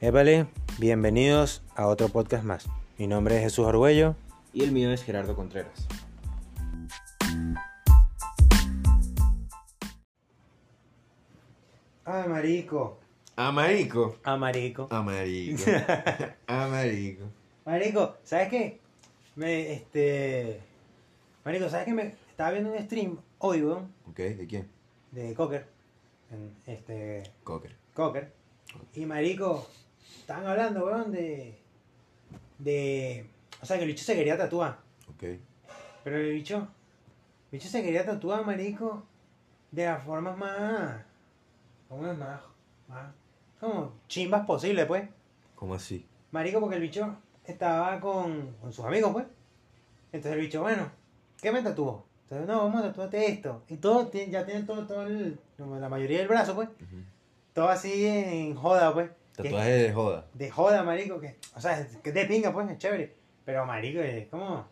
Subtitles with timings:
[0.00, 0.46] Épale,
[0.78, 2.68] bienvenidos a otro podcast más.
[2.98, 4.14] Mi nombre es Jesús Arguello.
[4.52, 5.88] Y el mío es Gerardo Contreras.
[12.04, 12.98] Ay, marico.
[13.36, 14.16] Amarico.
[14.22, 14.86] Amarico.
[14.90, 15.64] Amarico.
[16.46, 17.24] Amarico.
[17.64, 18.80] Marico, ¿sabes qué?
[19.34, 20.60] Me, este...
[21.44, 21.94] Marico, ¿sabes qué?
[21.94, 24.68] Me estaba viendo un stream hoy, weón, Ok, ¿de quién?
[25.10, 25.66] de Cocker.
[26.30, 27.24] En, este...
[27.42, 27.74] Cocker.
[27.92, 28.32] Cocker.
[28.94, 29.66] Y marico,
[30.20, 31.58] estaban hablando, weón, de...
[32.58, 33.28] De...
[33.62, 34.78] O sea, que el bicho se quería tatuar.
[35.10, 35.24] Ok.
[36.04, 36.56] Pero el bicho...
[37.52, 39.04] El bicho se quería tatuar, marico,
[39.70, 41.02] de las formas más...
[41.88, 42.16] ¿Cómo es?
[42.18, 42.40] Más...
[42.88, 43.12] Más...
[43.60, 45.08] Como chimbas posible, pues.
[45.54, 46.06] ¿Cómo así?
[46.32, 49.26] Marico, porque el bicho estaba con, con sus amigos, pues.
[50.12, 50.90] Entonces el bicho, bueno,
[51.40, 52.04] ¿qué me tatuó?
[52.24, 53.62] Entonces, no, vamos a tatuarte esto.
[53.68, 56.68] Y todo, tiene- ya tienen todo, todo el, la mayoría del brazo, pues.
[57.54, 59.10] Todo así en joda, pues.
[59.36, 60.26] Tatuaje de joda.
[60.34, 63.14] de joda, marico, que, o sea, que de pinga, pues, es chévere.
[63.44, 64.66] Pero, marico, es como,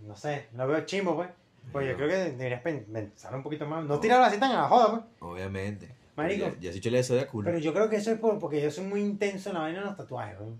[0.00, 1.28] no sé, lo veo chimbo, pues.
[1.72, 1.96] Pues yo No.
[1.98, 3.84] creo que deberías pen- pensar un poquito más.
[3.84, 5.02] No tirarlo así tan a la joda, pues.
[5.32, 5.88] Obviamente.
[6.14, 6.46] Marico.
[6.46, 7.46] Ya, ya si chole eso de culo.
[7.46, 9.80] Pero yo creo que eso es por, porque yo soy muy intenso en la vaina
[9.80, 10.58] de los tatuajes, weón.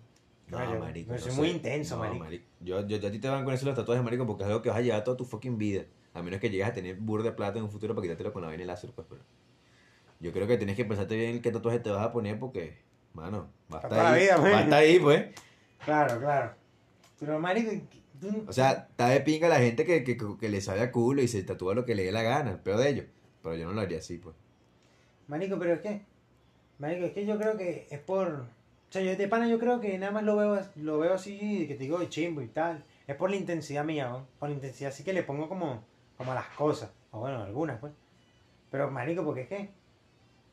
[0.49, 1.09] No, yo, marico.
[1.09, 1.37] Yo no soy sé.
[1.39, 2.45] muy intenso, No, marico.
[2.61, 4.63] Yo, yo, yo a ti te van con eso los tatuajes, marico, porque es algo
[4.63, 5.85] que vas a llevar toda tu fucking vida.
[6.15, 8.43] A menos que llegues a tener burda de plata en un futuro para quitártelo con
[8.43, 9.23] la vaina láser, pues, pero...
[10.19, 12.79] Yo creo que tienes que pensarte bien qué tatuaje te vas a poner porque,
[13.17, 14.23] mano, va a estar ahí.
[14.23, 14.53] vida, pues.
[14.53, 15.25] va a estar ahí, pues.
[15.85, 16.55] Claro, claro.
[17.19, 17.71] Pero, marico,
[18.21, 18.45] tú...
[18.47, 21.29] O sea, está de pinga la gente que, que, que le sabe a culo y
[21.29, 23.07] se tatúa lo que le dé la gana, el peor de ellos.
[23.43, 24.37] Pero yo no lo haría así, pues.
[25.29, 26.03] Marico, pero es que...
[26.79, 28.29] Marico, es que yo creo que es por...
[28.29, 31.67] O sea, yo de pana yo creo que nada más lo veo, lo veo así,
[31.67, 32.85] que te digo chimbo y tal.
[33.07, 34.27] Es por la intensidad mía, ¿no?
[34.39, 35.83] Por la intensidad así que le pongo como,
[36.17, 36.91] como a las cosas.
[37.11, 37.93] O bueno, algunas, pues.
[38.71, 39.71] Pero, marico, porque es que...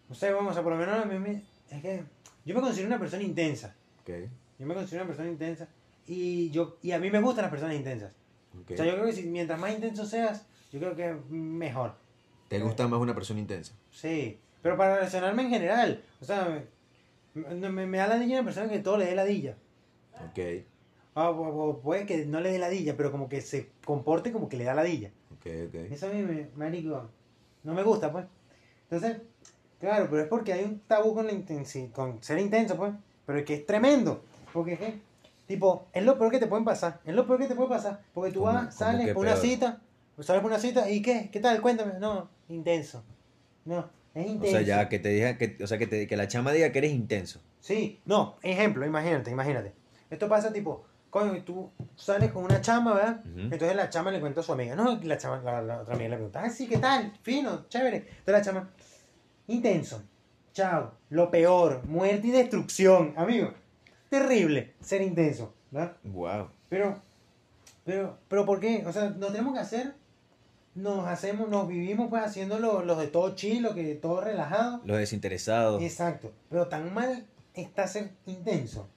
[0.09, 1.43] No sé, vamos, o sea, por lo menos a mí me...
[1.69, 2.03] Es que...
[2.45, 3.75] Yo me considero una persona intensa.
[4.01, 4.09] Ok,
[4.59, 5.67] Yo me considero una persona intensa.
[6.07, 8.11] Y, yo, y a mí me gustan las personas intensas.
[8.61, 8.71] ok.
[8.71, 11.95] O sea, yo creo que si, mientras más intenso seas, yo creo que es mejor.
[12.49, 13.73] ¿Te gusta más una persona intensa?
[13.91, 14.39] Sí.
[14.61, 16.03] Pero para relacionarme en general.
[16.21, 16.63] O sea,
[17.33, 19.57] me, me, me da ladilla una persona que todo le dé ladilla.
[20.29, 20.39] Ok,
[21.15, 24.49] O, o- o puede que no le dé ladilla, pero como que se comporte como
[24.49, 25.11] que le da ladilla.
[25.31, 25.75] ok, ok.
[25.91, 27.09] Eso a mí, me, marico,
[27.63, 28.25] no me gusta, pues.
[28.89, 29.21] Entonces,
[29.87, 32.93] claro, pero es porque hay un tabú con, la intensi- con ser intenso, pues.
[33.25, 34.23] Pero es que es tremendo.
[34.51, 34.99] Porque es que,
[35.47, 36.99] tipo, es lo peor que te pueden pasar.
[37.05, 38.01] Es lo peor que te puede pasar.
[38.13, 39.45] Porque tú ¿Cómo- vas, sales por una peor?
[39.45, 39.81] cita,
[40.19, 41.29] sales por una cita, ¿y qué?
[41.31, 41.61] ¿Qué tal?
[41.61, 41.93] Cuéntame.
[41.99, 43.03] No, intenso.
[43.65, 44.57] No, es O intenso.
[44.57, 46.79] sea, ya que te diga, que, o sea, que, te, que la chama diga que
[46.79, 47.39] eres intenso.
[47.61, 49.73] Sí, no, ejemplo, imagínate, imagínate.
[50.09, 53.21] Esto pasa tipo, coño, tú sales con una chama, ¿verdad?
[53.37, 55.95] Entonces la chama le cuenta a su amiga, no, y la, chama, la, la otra
[55.95, 57.13] amiga le pregunta, ah, sí, ¿qué tal?
[57.21, 57.97] Fino, chévere.
[57.97, 58.69] Entonces la chama,
[59.47, 60.03] intenso,
[60.53, 63.53] chao, lo peor, muerte y destrucción, amigo.
[64.09, 65.95] Terrible ser intenso, ¿verdad?
[66.03, 66.49] Wow.
[66.69, 67.01] Pero,
[67.83, 68.83] pero, pero ¿por qué?
[68.85, 69.93] O sea, nos tenemos que hacer,
[70.75, 74.81] nos hacemos, nos vivimos pues haciendo lo- los de todo chilo, que todo relajado.
[74.85, 75.81] Los desinteresados.
[75.81, 78.87] Exacto, pero tan mal está ser intenso.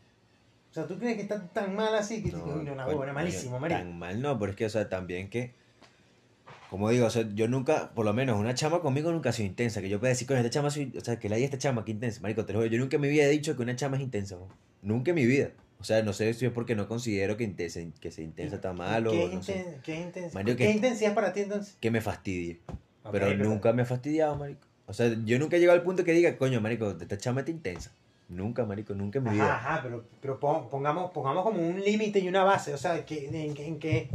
[0.70, 3.80] O sea, ¿tú crees que está tan mal así que No, no, huevona, malísimo, marico?
[3.80, 5.54] Tan mal no, pero es que, o sea, también que.
[6.76, 9.46] Como digo, o sea, yo nunca, por lo menos una chama conmigo nunca ha sido
[9.46, 9.80] intensa.
[9.80, 10.92] Que yo pueda decir, coño, esta chama soy.
[10.94, 12.20] O sea, que la hay esta chama, que intensa.
[12.20, 14.02] Marico, te lo juro, yo nunca en mi vida he dicho que una chama es
[14.02, 14.36] intensa.
[14.82, 15.52] Nunca en mi vida.
[15.80, 18.74] O sea, no sé si es porque no considero que, intensa, que sea intensa está
[18.74, 19.54] mal o ¿Qué es, no sé.
[19.64, 20.34] inten- qué es intenso?
[20.34, 21.78] Marico, ¿Qué que- intensidad para ti entonces?
[21.80, 22.60] Que me fastidie.
[23.10, 24.60] Pero nunca me ha fastidiado, marico.
[24.86, 27.50] O sea, yo nunca he llegado al punto que diga, coño, marico, esta chama está
[27.52, 27.90] intensa.
[28.28, 29.54] Nunca, marico, nunca en mi vida.
[29.54, 32.74] ajá, pero, pero pon- pongamos, pongamos como un límite y una base.
[32.74, 34.08] O sea, ¿qué- en, qué- en, qué,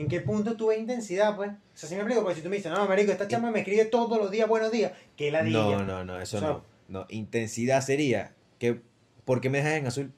[0.00, 1.50] ¿en qué punto tú ves intensidad, pues?
[1.50, 3.60] O sea, si me explico, porque si tú me dices, no, marico, esta chama me
[3.60, 5.60] escribe todos los días buenos días, que la diga.
[5.60, 6.64] No, no, no, eso O sea- no.
[6.88, 8.80] No, intensidad sería que
[9.24, 10.12] ¿por qué me dejas en azul?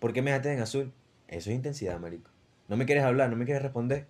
[0.00, 0.92] ¿Por qué me dejaste en azul?
[1.28, 2.30] Eso es intensidad, marico.
[2.68, 4.06] No me quieres hablar, no me quieres responder.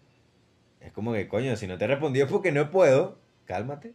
[0.80, 3.18] Es como que, coño, si no te he respondido es porque no puedo.
[3.44, 3.94] Cálmate.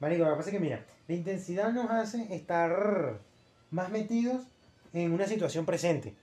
[0.00, 3.20] Marico, lo que pasa es que, mira, la intensidad nos hace estar
[3.70, 4.42] más metidos
[4.92, 6.14] en una situación presente.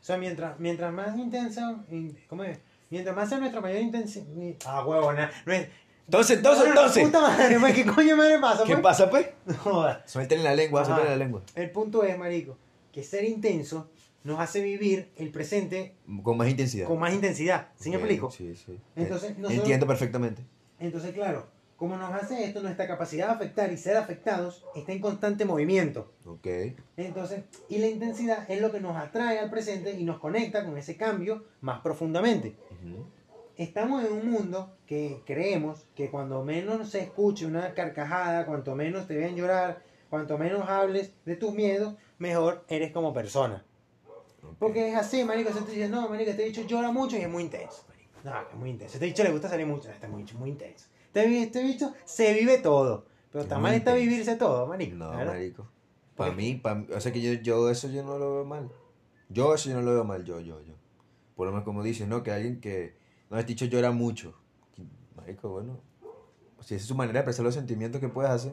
[0.00, 2.58] O sea, mientras, mientras más intensa, in- ¿cómo es?
[2.92, 4.26] Mientras más sea nuestra mayor intensidad...
[4.66, 5.30] Ah, huevona.
[5.46, 5.66] No es...
[6.04, 7.04] Entonces, entonces, entonces.
[7.04, 8.64] Puta madre, ¿qué coño madre pasa?
[8.64, 8.82] ¿Qué pues?
[8.82, 9.28] pasa, pues?
[10.42, 11.42] La lengua, suéltale la lengua.
[11.54, 12.58] El punto es, marico,
[12.92, 13.90] que ser intenso
[14.24, 16.86] nos hace vivir el presente Con más intensidad.
[16.86, 17.68] con más intensidad.
[17.76, 18.30] ¿Sí me Ok, explico?
[18.30, 18.78] Sí, sí.
[18.94, 20.44] Entonces, nosotros- Entiendo perfectamente.
[20.78, 21.48] Entonces, claro,
[21.82, 26.12] como nos hace esto, nuestra capacidad de afectar y ser afectados está en constante movimiento.
[26.24, 26.46] Ok.
[26.96, 30.78] Entonces, y la intensidad es lo que nos atrae al presente y nos conecta con
[30.78, 32.56] ese cambio más profundamente.
[32.70, 33.04] Ujú.
[33.56, 39.08] Estamos en un mundo que creemos que cuando menos se escuche una carcajada, cuanto menos
[39.08, 43.64] te vean llorar, cuanto menos hables de tus miedos, mejor eres como persona.
[44.44, 44.54] Ok.
[44.60, 47.28] Porque es así, marico, se te dice, no, marico, este bicho llora mucho y es
[47.28, 47.84] muy intenso.
[47.88, 48.20] marico.
[48.22, 48.94] No, es muy intenso.
[48.94, 50.86] Este bicho le gusta salir mucho, este bicho es muy intenso.
[51.14, 53.06] Este, este bicho se vive todo.
[53.30, 54.96] Pero Es está mal está vivirse todo, marico.
[54.96, 55.32] No, ¿verdad?
[55.34, 55.68] marico.
[56.16, 58.70] Para mí, pa' mí- o sea que yo, yo eso yo no lo veo mal.
[59.28, 60.74] Yo eso yo no lo veo mal, yo, yo, yo.
[61.36, 62.22] Por lo menos como dices, ¿no?
[62.22, 62.94] Que alguien que,
[63.30, 64.34] no, este dicho llora mucho.
[65.16, 65.80] Marico, bueno,
[66.60, 68.52] si esa es su manera de expresar los sentimientos que puedes hacer,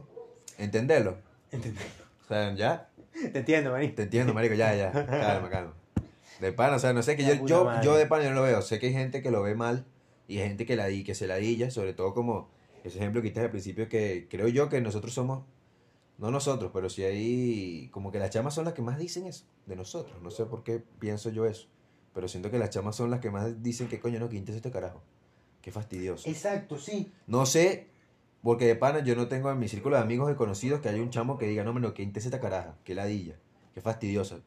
[0.58, 1.18] entenderlo.
[1.52, 1.84] ¿Entendés?
[2.24, 2.90] O sea, ya,
[3.34, 3.96] Te entiendo, marico.
[3.96, 5.74] te entiendo, marico, ya, ya, calma, calma.
[6.40, 7.86] De pana, o sea, no sé, que La yo, yo, madre.
[7.86, 8.62] yo de pana yo no lo veo.
[8.62, 9.86] Sé que hay gente que lo ve mal
[10.30, 12.50] y hay gente que, la, di- que se ladilla, sobre todo como
[12.86, 15.44] ese ejemplo que diste al principio, que creo yo que nosotros somos,
[16.18, 19.46] no nosotros, pero sí hay, como que las chamas son las que más dicen eso,
[19.66, 20.22] de nosotros.
[20.22, 21.68] No sé por qué pienso yo eso,
[22.14, 24.58] pero siento que las chamas son las que más dicen que coño, no, que intenso
[24.58, 25.02] este carajo.
[25.62, 26.30] Qué fastidioso.
[26.30, 27.12] Exacto, sí.
[27.28, 27.88] No sé,
[28.44, 31.02] porque de pana yo no tengo en mi círculo de amigos y conocidos que haya
[31.02, 33.36] un chamo que diga, no, no, que intensa esta caraja, que ladilla,
[33.74, 34.40] que fastidiosa.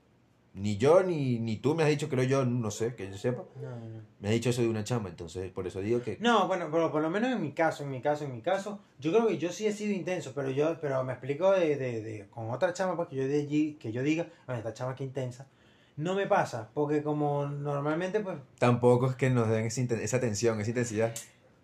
[0.54, 3.42] Ni yo, ni, ni tú me has dicho, creo yo, no sé, que yo sepa,
[3.60, 4.02] No, no.
[4.20, 6.18] me has dicho eso de una chama, entonces por eso digo que...
[6.20, 8.78] No, bueno, pero por lo menos en mi caso, en mi caso, en mi caso,
[8.98, 12.02] yo creo que yo sí he sido intenso, pero yo, pero me explico de, de,
[12.02, 14.94] de- con otra chama, pues que yo de allí, que yo diga, bueno, esta chama
[14.94, 15.46] que intensa,
[15.96, 20.70] no me pasa, porque como normalmente, pues, Tampoco es que nos den esa, tensión, esa
[20.70, 21.14] intensidad.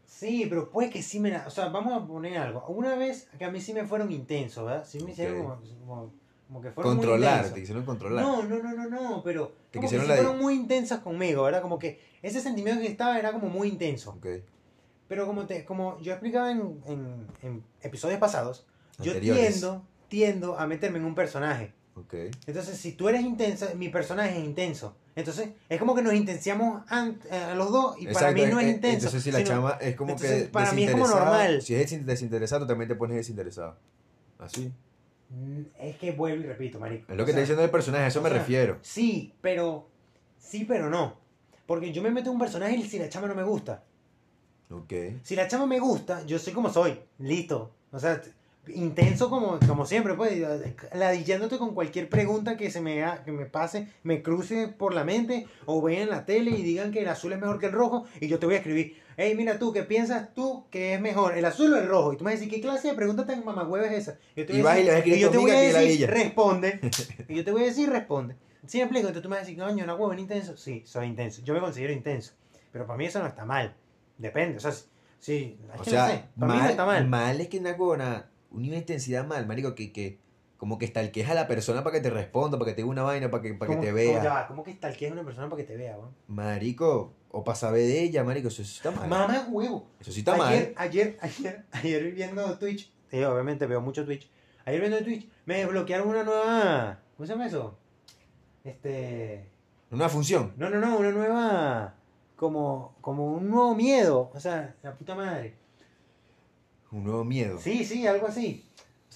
[0.07, 3.29] sí, pero puede que sí me la, o sea, vamos a poner algo, una vez
[3.39, 4.85] que a mí sí me fueron intensos, ¿verdad?
[4.87, 5.41] Sí me hicieron
[5.81, 6.11] como,
[6.49, 7.55] como que fueron muy Controlar, intensos.
[7.55, 8.25] te quisieron controlar.
[8.25, 11.63] No, no, no, no, no, pero Te como que sí fueron muy intensas conmigo, ¿verdad?
[11.63, 14.11] Como que ese sentimiento que estaba era como muy intenso.
[14.11, 14.27] Ok,
[15.09, 18.67] Pero como te, como yo explicaba en, en, en episodios pasados,
[18.99, 19.49] yo Anteriores.
[19.61, 21.73] tiendo, tiendo a meterme en un personaje.
[21.95, 22.15] ok.
[22.47, 24.97] Entonces, si tú eres intensa, mi personaje es intenso.
[25.17, 26.83] Entonces, es como que nos intensiamos
[27.31, 28.97] eh, a los dos y para mí Exacto, no es eh, intenso.
[29.09, 31.61] Entonces si la sino- chama es como entonces, que para mí es como normal.
[31.61, 33.77] Si es desin- desinteresado, también te pones desinteresado.
[34.39, 34.73] Así.
[35.31, 37.13] Mm, Es que vuelvo y repito, marico.
[37.13, 38.79] Es lo que está diciendo el personaje, a eso me sea, refiero.
[38.83, 39.87] Sí, pero...
[40.39, 41.17] Sí, pero no.
[41.67, 43.83] Porque yo me meto en un personaje y si la chama no me gusta.
[44.71, 44.93] Ok.
[45.23, 47.71] Si la chama me gusta, yo soy como soy, listo.
[47.91, 48.21] O sea,
[48.75, 50.43] intenso como, como siempre, pues,
[50.95, 55.05] ladillándote con cualquier pregunta que se me, ha- que me pase, me cruce por la
[55.05, 58.05] mente, o vean la tele y digan que el azul es mejor que el rojo,
[58.21, 61.37] y yo te voy a escribir, hey, mira tú, ¿qué piensas tú que es mejor,
[61.37, 62.13] el azul o el rojo?
[62.15, 64.19] Y tú me vas a decir, ¿qué clase de pregunta tan mamagüeva es esa?
[64.35, 66.81] Yo te Y voy a vas y decir- y yo te voy a decir, responde.
[67.29, 68.37] y yo te voy a decir, responde.
[68.67, 69.09] ¿Sí me explico?
[69.09, 70.57] Entonces tú me vas a decir, coño, una hueva intenso.
[70.57, 71.43] Sí, soy intenso.
[71.43, 72.33] Yo me considero intenso.
[72.73, 73.75] Pero para mí eso no está mal.
[74.19, 74.57] Depende.
[74.59, 74.73] O sea,
[75.19, 76.25] sí, O sea, no sé.
[76.39, 77.09] Para mí no mal, está mal.
[77.09, 80.19] mal es que una huevona, una intensidad mal, marico, que, que
[80.59, 83.03] como que stalkees a la persona para que te responda, para que te diga una
[83.05, 84.25] vaina, para que, para que ¿Cómo- te ya vea.
[84.35, 84.47] va?
[84.49, 86.15] ¿Cómo que stalkeas a una persona para que te vea, weón?
[86.27, 89.09] Marico, o para saber de ella, marico, eso sí está mal.
[89.09, 89.87] Mamá huevo.
[90.01, 90.87] Eso sí está ayer, mal.
[90.89, 94.29] ayer, ayer, ayer viendo Twitch, sí, obviamente veo mucho Twitch.
[94.65, 97.01] Ayer viendo Twitch, me desbloquearon una nueva.
[97.17, 97.79] ¿Cómo se llama eso?
[98.65, 99.49] Este.
[99.91, 100.53] Una función.
[100.57, 101.95] No, no, no, una nueva.
[102.37, 104.31] Como, como un nuevo miedo.
[104.35, 105.55] O sea, la puta madre.
[106.91, 107.59] Un nuevo miedo.
[107.59, 108.65] Sí, sí, algo así.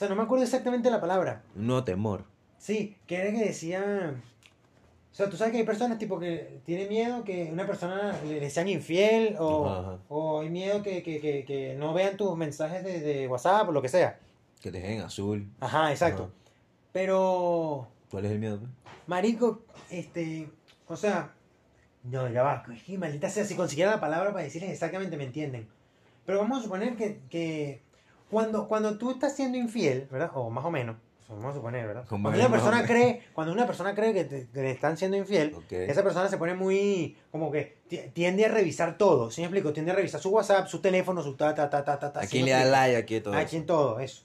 [0.03, 1.45] Sea, no me acuerdo exactamente la palabra.
[1.55, 2.25] Un nuevo temor.
[2.59, 4.21] Sí, que era que decía.
[5.13, 8.51] O sea, tú sabes que hay personas tipo que tienen miedo que una persona le,
[8.51, 12.83] sean infiel o, Ajá, o hay miedo que, que, que, que no vean tus mensajes
[12.83, 14.19] de, de WhatsApp o lo que sea.
[14.61, 15.49] Que te dejen azul.
[15.61, 16.25] Ajá, exacto.
[16.25, 16.33] Ajá.
[16.91, 18.59] Pero, ¿Cuál es el miedo?
[19.07, 20.49] marico, este,
[20.89, 21.33] o sea,
[22.03, 22.65] no, ya va,
[22.99, 25.69] maldita sea, si consiguiera la palabra para decirles exactamente me entienden.
[26.27, 27.83] Pero vamos a suponer que, que
[28.33, 30.31] cuando, cuando tú estás siendo infiel, ¿verdad?
[30.35, 30.97] O más o menos,
[31.29, 32.05] vamos a suponer, ¿verdad?
[32.09, 35.17] Como Cuando una persona cree, cuando una persona cree que te, que le están siendo
[35.17, 39.47] infiel, esa persona se pone muy, como que ti- tiende a revisar todo, ¿sí me
[39.47, 39.73] explico?
[39.73, 42.21] Tiende a revisar su WhatsApp, su teléfono, su ta, ta, ta, ta, ta, ta.
[42.21, 43.35] ¿A ¿sí quién me le da like aquí todo?
[43.35, 43.51] A eso?
[43.51, 44.25] quién todo, eso.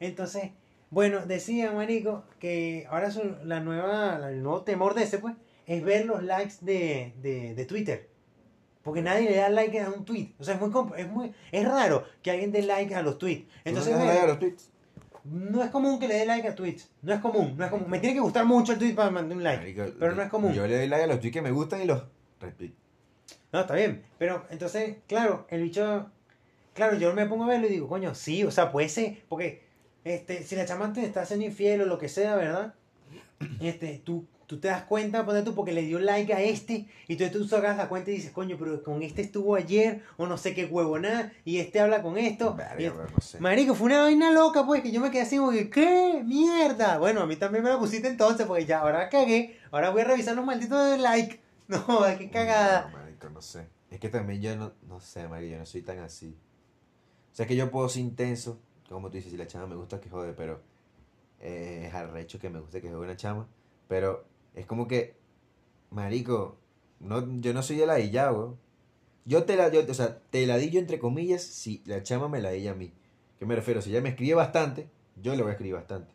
[0.00, 0.50] Entonces,
[0.90, 5.34] bueno, decía Marico que ahora su- la nueva, el nuevo temor de ese, pues,
[5.66, 8.08] es ver los likes de, de, de Twitter.
[8.82, 10.34] Porque nadie le da like a un tweet.
[10.38, 13.46] O sea, es muy, es muy, es raro que alguien dé like a los tweets.
[13.64, 14.72] Entonces, ¿Tú no like a los tweets?
[15.24, 16.90] no es común que le dé like a tweets.
[17.02, 17.88] No es común, no es común.
[17.88, 19.58] Me tiene que gustar mucho el tweet para mandar un like.
[19.58, 20.52] Marico, pero no es común.
[20.52, 22.02] Yo le doy like a los tweets que me gustan y los
[22.40, 22.76] repito.
[23.52, 24.02] No, está bien.
[24.18, 26.10] Pero entonces, claro, el bicho.
[26.74, 29.22] Claro, yo me pongo a verlo y digo, coño, sí, o sea, puede ser.
[29.28, 29.62] Porque
[30.04, 32.74] este, si la chama te está haciendo infiel o lo que sea, ¿verdad?
[33.60, 37.16] Este, tú, tú te das cuenta, ponte tú, porque le dio like a este, y
[37.16, 40.36] tú, tú sacas la cuenta y dices, coño, pero con este estuvo ayer, o no
[40.36, 42.56] sé qué huevo nada, y este habla con esto.
[42.56, 43.40] No sé.
[43.40, 46.22] Marico, fue una vaina loca, pues, que yo me quedé así como que, ¿qué?
[46.24, 46.98] ¡Mierda!
[46.98, 50.04] Bueno, a mí también me la pusiste entonces, porque ya, ahora cagué, ahora voy a
[50.04, 51.40] revisar los malditos de like.
[51.68, 51.86] No,
[52.18, 52.90] qué cagada.
[52.90, 53.66] No, marico, no sé.
[53.90, 56.36] Es que también yo no, no sé, marico, yo no soy tan así.
[57.32, 60.00] O sea, que yo puedo ser intenso, como tú dices, si la chama me gusta
[60.00, 60.60] que jode, pero
[61.40, 63.48] eh, es arrecho que me guste que juegue una chama.
[63.88, 65.16] Pero es como que,
[65.90, 66.56] marico,
[67.00, 68.56] no, yo no soy el ladillado, weón.
[69.24, 72.28] Yo te la, yo, o sea, te la di yo entre comillas si la chama
[72.28, 72.92] me la di a mí.
[73.38, 73.80] ¿Qué me refiero?
[73.80, 74.88] Si ella me escribe bastante,
[75.20, 76.12] yo le voy a escribir bastante.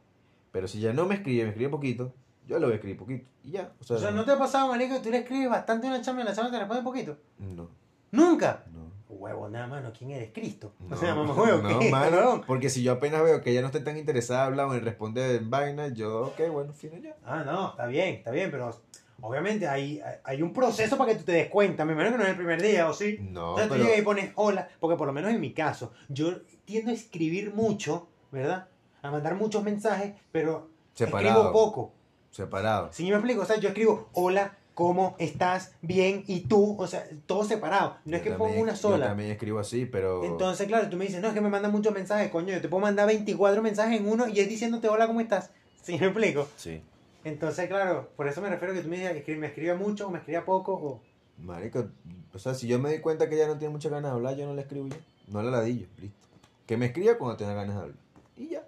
[0.51, 2.13] Pero si ella no me escribe, me escribe poquito,
[2.47, 3.29] yo le voy a escribir poquito.
[3.43, 3.71] Y ya.
[3.79, 5.89] O sea, O sea, ¿no te ha pasado, marico, que tú le escribes bastante a
[5.91, 7.17] una chama y la chama te responde poquito?
[7.39, 7.69] no,
[8.11, 8.63] ¡Nunca!
[8.73, 8.86] no.
[9.09, 10.31] Huevo, nada, mano, ¿quién eres?
[10.33, 10.73] Cristo.
[10.79, 11.89] No, o sea, mamá huevo, no, ¿qué?
[11.89, 15.35] mano, porque si yo apenas veo que ella no esté tan interesada hablando en responder
[15.35, 17.15] en vaina, yo, ok, bueno, fino ya.
[17.25, 18.75] Ah, no, está bien, está bien, pero
[19.21, 21.85] obviamente hay, hay un proceso para que tú te des cuenta.
[21.85, 23.17] Me imagino que no es el primer día, ¿o sí?
[23.21, 25.53] No, o sea, tú pero- llegas y pones hola, porque por lo menos en mi
[25.53, 28.67] caso, yo tiendo a escribir mucho, ¿verdad?
[29.01, 31.93] A mandar muchos mensajes, pero escribo poco.
[32.29, 32.89] Separado.
[32.91, 35.71] Si me explico, o sea, yo escribo hola, ¿cómo estás?
[35.81, 36.75] Bien, ¿y tú?
[36.79, 37.97] O sea, todo separado.
[38.05, 39.07] No es Yo que pongo una Yo sola.
[39.07, 40.23] también escribo así, pero.
[40.23, 42.69] Entonces, claro, tú me dices, no, es que me mandan muchos mensajes, coño, yo te
[42.69, 45.49] puedo mandar 24 mensajes en uno y es diciéndote hola, ¿cómo estás?
[45.81, 46.47] ¿Sí me explico?
[46.57, 46.83] Sí.
[47.23, 50.11] Entonces, claro, por eso me refiero a que tú me escri- me escriba mucho o
[50.11, 51.01] me escriba poco o...
[51.39, 51.87] Marico,
[52.33, 54.35] o sea, si yo me doy cuenta que ella no tiene muchas ganas de hablar,
[54.35, 54.97] yo no le escribo ya.
[55.27, 56.27] No la ladillo, listo.
[56.67, 57.97] Que me escriba cuando tenga ganas de hablar.
[58.37, 58.63] Y ya.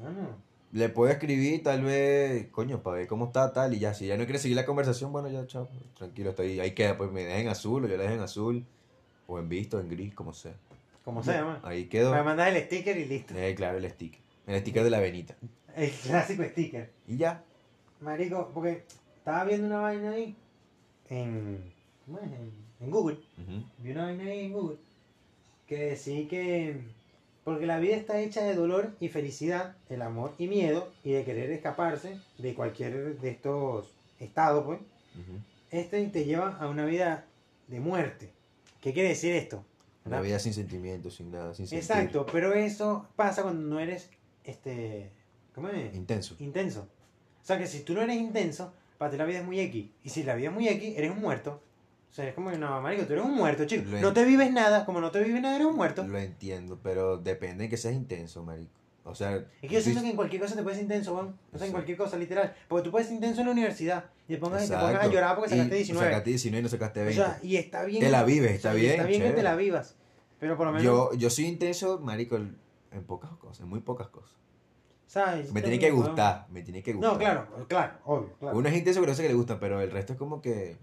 [0.00, 0.28] No, no.
[0.72, 3.92] Le puedo escribir tal vez, coño, para ver cómo está, tal, y ya.
[3.92, 5.68] Si ya no quiere seguir la conversación, bueno, ya, chao.
[5.96, 6.60] Tranquilo, está ahí.
[6.60, 8.64] Ahí queda, pues me dejen azul o yo la dejo en azul.
[9.26, 10.54] O en visto, en gris, como sea.
[11.04, 11.60] Como se llama.
[11.62, 12.14] Ahí quedó.
[12.14, 13.34] Me mandas el sticker y listo.
[13.36, 14.20] Eh, claro, el sticker.
[14.46, 15.36] El sticker de la venita.
[15.76, 16.90] El clásico sticker.
[17.06, 17.44] Y ya.
[18.00, 18.84] Marico, porque
[19.18, 20.36] estaba viendo una vaina ahí
[21.08, 21.72] en...
[22.06, 22.24] ¿cómo es?
[22.24, 23.18] En, en Google.
[23.78, 24.78] Vi una vaina ahí en Google
[25.66, 26.80] que decía que...
[27.44, 31.24] Porque la vida está hecha de dolor y felicidad, el amor y miedo, y de
[31.24, 34.80] querer escaparse de cualquier de estos estados, pues.
[35.70, 37.26] Este te lleva a una vida
[37.66, 38.30] de muerte.
[38.80, 39.64] ¿Qué quiere decir esto?
[40.04, 41.78] Una vida sin sentimientos, sin nada, sin sentir.
[41.78, 44.10] Exacto, pero eso pasa cuando no eres,
[44.44, 45.10] este,
[45.54, 45.94] ¿cómo es?
[45.94, 46.36] Intenso.
[46.40, 46.88] Intenso.
[47.42, 49.90] O sea que si tú no eres intenso, para ti la vida es muy X.
[50.04, 51.60] Y si la vida es muy X, eres un muerto.
[52.12, 53.84] O sea, es como que no, marico, tú eres un muerto, chico.
[53.90, 56.06] Lo No te vives nada, como no te vives nada, eres un muerto.
[56.06, 58.70] Lo entiendo, pero depende de que seas intenso, marico.
[59.04, 61.34] O sea, Es que yo siento que en cualquier cosa te puedes intenso, Juan.
[61.52, 62.54] O sea, en cualquier cosa, literal.
[62.68, 65.34] Porque tú puedes ser intenso en la universidad y te pongas, te pongas a llorar
[65.34, 66.06] porque sacaste Y 19.
[66.06, 67.22] Sacaste 19 y no sacaste O 20.
[67.22, 68.00] sea, y está bien.
[68.00, 69.96] Te la vives, o está sea, bien, Está bien que te la vivas.
[70.38, 70.84] Pero por lo menos.
[70.84, 74.36] yo, yo soy intenso, marico, en pocas cosas, en muy pocas cosas.
[75.12, 75.52] ¿sabes?
[75.52, 77.12] Me tiene que gustar, me tiene que gustar.
[77.12, 78.56] No, claro, claro, obvio, claro.
[78.56, 80.78] Uno es intenso, pero sé que le gusta, pero el resto es como que...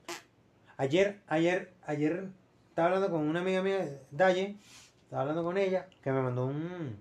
[0.84, 2.30] Ayer, ayer, ayer
[2.70, 4.56] estaba hablando con una amiga mía, Daye,
[5.04, 6.96] estaba hablando con ella, que me mandó un,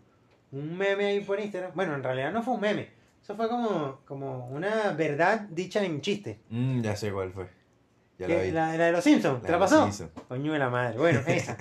[0.51, 1.71] un meme ahí por Instagram.
[1.77, 2.89] Bueno, en realidad no fue un meme,
[3.23, 6.41] eso fue como, como una verdad dicha en chiste.
[6.51, 7.49] mm, ya sé cuál fue.
[8.19, 8.51] Ya Que- la vi.
[8.51, 9.83] la, la de los Simpsons, ¿te la pasó?
[9.85, 10.11] Simpsons.
[10.27, 11.57] Coño de la madre, bueno, esa.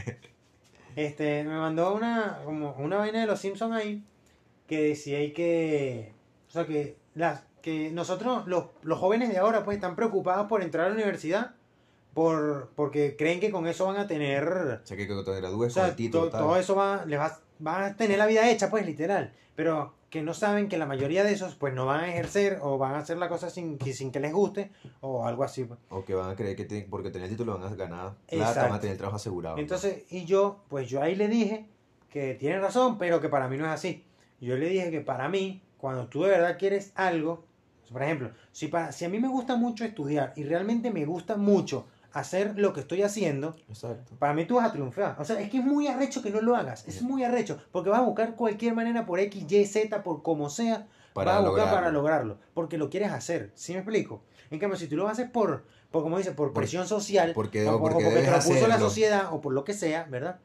[0.95, 4.03] Este, me mandó una, como una vaina de los Simpsons ahí,
[4.65, 6.13] que decía ahí que,
[6.47, 10.63] o sea, que, las, que nosotros, los, los jóvenes de ahora, pues, están preocupados por
[10.63, 11.51] entrar a la universidad,
[12.17, 15.71] por, porque creen que con eso van a tener, O sea, que cuando te gradúes
[15.71, 16.41] o sea, con el título, to- tal.
[16.41, 20.23] todo eso va, les va, van a tener la vida hecha, pues, literal, pero que
[20.23, 22.97] no saben que la mayoría de esos, pues, no van a ejercer, o van a
[22.97, 24.71] hacer la cosa sin, que- sin que les guste,
[25.01, 25.79] o algo así, pues.
[25.91, 28.63] O que van a creer que tienen- porque tener el título van a ganar plata,
[28.63, 29.59] van a tener el trabajo asegurado.
[29.59, 31.67] Entonces, y yo, pues yo ahí le dije
[32.09, 34.03] que tiene razón, pero que para mí no es así.
[34.41, 37.45] Yo le dije que para mí, cuando tú de verdad quieres algo,
[37.91, 41.37] por ejemplo, si, para, si a mí me gusta mucho estudiar y realmente me gusta
[41.37, 41.85] mucho
[42.19, 44.15] hacer lo que estoy haciendo, Exacto.
[44.19, 45.15] para mí tú vas a triunfar.
[45.19, 46.87] O sea, es que es muy arrecho que no lo hagas.
[46.87, 50.49] Es muy arrecho, porque vas a buscar cualquier manera por X, Y, Z, por como
[50.49, 51.75] sea, Para vas a buscar lograrlo.
[51.75, 53.51] para lograrlo, porque lo quieres hacer.
[53.55, 54.21] ¿Sí me explico?
[54.51, 57.65] En cambio, si tú lo haces por, por como dice, por Por- presión social, porque-
[57.67, 60.03] o, o porque porque te debes lo puso la sociedad, o por lo que sea,
[60.09, 60.39] ¿verdad?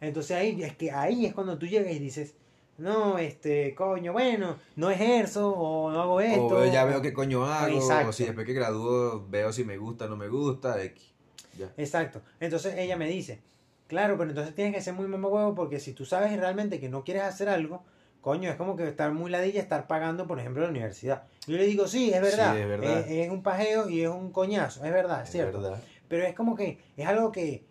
[0.00, 2.34] Entonces ahí es que ahí es cuando tú llegas y dices,
[2.80, 6.46] no, este, coño, bueno, no ejerzo, o no hago esto.
[6.46, 8.08] O ya veo qué coño hago, Exacto.
[8.08, 11.12] o si después que gradúo veo si me gusta o no me gusta, X.
[11.58, 11.70] Ya.
[11.76, 12.22] Exacto.
[12.40, 13.40] Entonces ella me dice,
[13.86, 17.04] claro, pero entonces tienes que ser muy mamahuevo porque si tú sabes realmente que no
[17.04, 17.82] quieres hacer algo,
[18.22, 21.24] coño, es como que estar muy ladilla estar pagando, por ejemplo, la universidad.
[21.46, 22.54] Yo le digo, sí, es verdad.
[22.54, 23.00] Sí, es verdad.
[23.00, 25.60] Es, es un pajeo y es un coñazo, es verdad, es Es cierto.
[25.60, 25.82] verdad.
[26.08, 27.64] Pero es como que es algo que...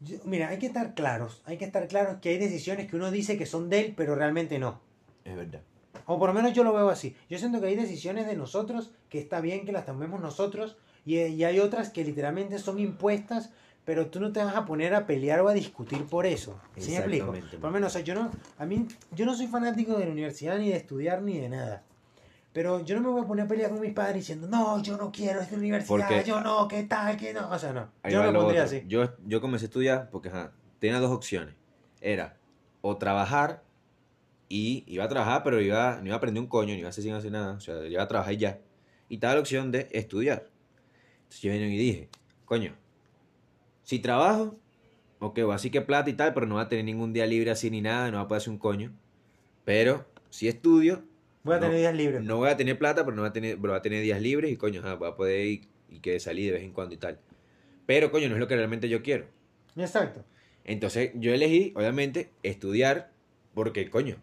[0.00, 3.10] yo- mira, hay que estar claros, hay que estar claros que hay decisiones que uno
[3.10, 4.80] dice que son de él, pero realmente no.
[5.24, 5.60] Es verdad.
[6.06, 7.14] O por lo menos yo lo veo así.
[7.28, 11.18] Yo siento que hay decisiones de nosotros que está bien que las tomemos nosotros y,
[11.18, 13.50] y hay otras que literalmente son impuestas,
[13.84, 16.58] pero tú no te vas a poner a pelear o a discutir por eso.
[16.76, 17.26] ¿Sí me explico?
[17.60, 20.12] Por lo menos, o sea, yo no, a mí, yo no soy fanático de la
[20.12, 21.82] universidad ni de estudiar ni de nada.
[22.58, 24.96] Pero yo no me voy a poner a pelear con mis padres diciendo, no, yo
[24.96, 27.48] no quiero esta universidad, Porque- yo no, qué tal, qué no.
[27.52, 27.88] O sea, no.
[28.02, 28.76] Ahí yo va no lo lo pondría otro.
[28.78, 28.84] así.
[28.88, 30.50] Yo, yo comencé a estudiar porque ajá,
[30.80, 31.54] tenía dos opciones.
[32.00, 32.36] Era
[32.80, 33.62] o trabajar
[34.48, 36.90] Y iba a trabajar, pero iba, no iba a aprender un coño, ni iba a
[36.90, 37.52] hacer sin hacer nada.
[37.52, 38.58] O sea, iba a trabajar y ya.
[39.08, 40.48] Y estaba la opción de estudiar.
[41.18, 42.08] Entonces yo vine y dije,
[42.44, 42.74] coño,
[43.84, 44.56] si trabajo,
[45.20, 47.52] ok, voy así que plata y tal, pero no va a tener ningún día libre
[47.52, 48.90] así ni nada, no va a poder hacer un coño.
[49.64, 51.04] Pero si estudio,
[51.44, 52.22] Voy a No, tener días libres.
[52.22, 54.20] no voy a tener plata, pero no voy a tener, pero voy a tener días
[54.20, 56.94] libres y coño, ajá, voy a poder ir y que salir de vez en cuando
[56.94, 57.18] y tal.
[57.86, 59.26] Pero coño, no es lo que realmente yo quiero.
[59.76, 60.24] Exacto.
[60.64, 63.10] Entonces yo elegí, obviamente, estudiar
[63.54, 64.16] porque, coño,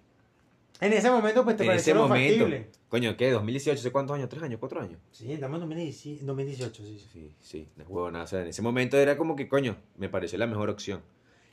[0.82, 2.68] En ese momento, pues te en pareció ese momento, factible.
[2.90, 3.34] coño, ¿qué?
[3.34, 3.74] ¿2018?
[3.74, 4.28] ¿Hace cuántos años?
[4.30, 4.60] ¿Tres años?
[4.60, 5.00] ¿Cuatro años?
[5.12, 7.10] Sí, estamos en 2017 2018, sí, sí.
[7.14, 8.24] Sí, sí, no es huevona.
[8.24, 11.02] O sea, en ese momento era como que, coño, me pareció la mejor opción.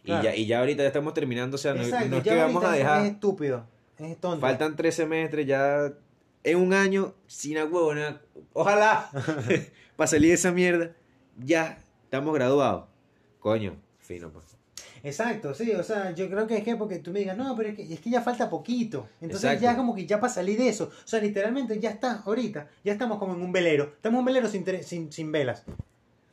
[0.05, 0.23] Claro.
[0.23, 2.35] Y, ya, y ya ahorita ya estamos terminando, o sea, no, Exacto, no es que
[2.35, 3.07] vamos a dejar.
[3.07, 3.65] Es estúpido,
[3.99, 4.41] es tonto.
[4.41, 5.93] Faltan tres semestres, ya
[6.45, 8.21] en un año, sin a huevona.
[8.53, 9.11] Ojalá,
[9.97, 10.93] para salir de esa mierda,
[11.39, 12.85] ya estamos graduados.
[13.39, 14.53] Coño, fino, pues.
[15.05, 17.71] Exacto, sí, o sea, yo creo que es que porque tú me digas, no, pero
[17.71, 19.09] es que, es que ya falta poquito.
[19.21, 19.65] Entonces Exacto.
[19.65, 20.93] ya como que ya para salir de eso.
[21.05, 23.95] O sea, literalmente ya está, ahorita, ya estamos como en un velero.
[23.97, 25.65] Estamos en un velero sin, sin, sin velas.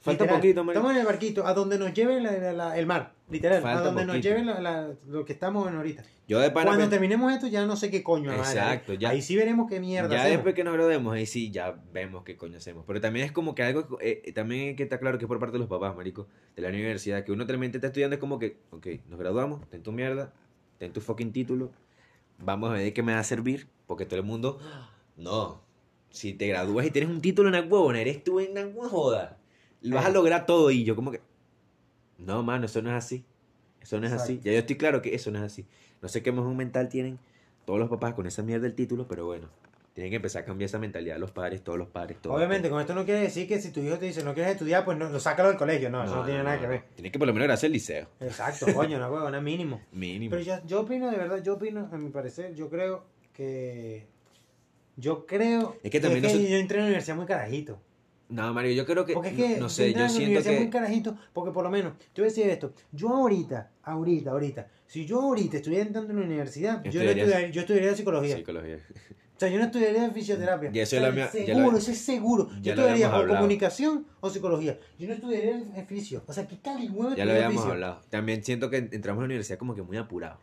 [0.01, 0.41] Falta Literal.
[0.41, 0.79] poquito, marico.
[0.79, 3.61] Estamos en el barquito, a donde nos lleve la- la- la- el mar, literal.
[3.61, 4.29] Falta a donde nos poquito.
[4.33, 6.03] lleve la- la- lo que estamos en ahorita.
[6.25, 6.53] Yo de.
[6.53, 8.29] Cuando pen- terminemos esto ya no sé qué coño.
[8.31, 8.43] madre.
[8.43, 10.37] Exacto, ya- Ahí sí veremos qué mierda Ya hacemos.
[10.37, 12.85] después que nos graduemos, ahí sí, ya vemos qué coño hacemos.
[12.87, 15.37] Pero también es como que algo, eh, eh, también que está claro que es por
[15.39, 18.39] parte de los papás, marico, de la universidad, que uno realmente está estudiando es como
[18.39, 20.31] que, ok, nos graduamos, ten tu mierda,
[20.77, 21.71] ten tu fucking título,
[22.37, 24.59] vamos a ver qué me va a servir, porque todo el mundo,
[25.17, 25.61] no,
[26.09, 29.37] si te gradúas y tienes un título en la huevona, eres tú en la joda,
[29.81, 30.13] lo vas a Eh.
[30.13, 31.21] lograr todo y yo como que,
[32.17, 33.23] no, mano, eso no es así,
[33.81, 34.45] eso no es así, Exacto.
[34.47, 35.65] ya yo estoy claro que eso no es así.
[36.01, 37.19] No sé qué mejor mental tienen
[37.65, 39.47] todos los papás con esa mierda del título, pero bueno,
[39.93, 42.35] tienen que empezar a cambiar esa mentalidad los padres, todos los padres, todos.
[42.37, 44.85] Obviamente, con esto no quiere decir que si tu hijo te dice no quieres estudiar,
[44.85, 45.89] pues no, lo sácalo del colegio.
[45.89, 46.83] No, eso no tiene nada que ver.
[46.95, 49.81] Tiene que por lo menos gracias al liceo, Exacto, coño, una huevona mínimo.
[49.91, 50.31] mínimo.
[50.31, 54.07] Pero yo, yo opino, de verdad, yo opino, a mi parecer, yo creo que.
[54.95, 55.77] Yo creo.
[55.83, 57.79] Es que también no yo se- entré en la universidad muy carajito.
[58.29, 59.49] No, Mario, yo creo que, Porque es que.
[59.55, 60.69] no yo sé, yo siento que...
[60.69, 62.73] carajito, porque por lo menos, te voy a decir esto.
[62.91, 67.49] Yo ahorita, ahorita, ahorita, si yo ahorita estuviera entrando en la universidad, yo, no estudiaría,
[67.49, 68.35] yo estudiaría psicología.
[68.37, 68.77] Psicología.
[69.35, 70.69] O sea, yo no estudiaría fisioterapia.
[70.69, 72.49] Ya eso O sea, es la seguro, eso es seguro.
[72.61, 74.77] Yo estudiaría o comunicación o psicología.
[74.99, 76.23] Yo no estudiaría el fisio.
[76.27, 77.71] O sea, ¿qué tal y huevo Ya lo habíamos fisio?
[77.71, 78.01] hablado.
[78.09, 80.39] También siento que entramos a la universidad como que muy apurado.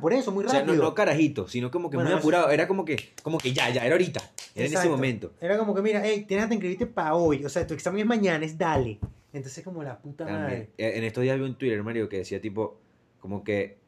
[0.00, 0.76] Por eso, muy O sea, rápido.
[0.76, 2.50] no, no carajito, sino como que Bueno, muy apurado.
[2.50, 4.20] Era como que, como que ya, ya, era ahorita.
[4.54, 5.32] Era en ese momento.
[5.40, 7.44] Era como que, mira, hey, tienes que inscribirte para hoy.
[7.44, 8.98] O sea, tu examen es mañana, es dale.
[9.32, 10.68] Entonces, como la puta madre.
[10.76, 12.78] Eh, En estos días vi un Twitter, Mario, que decía tipo,
[13.20, 13.78] como que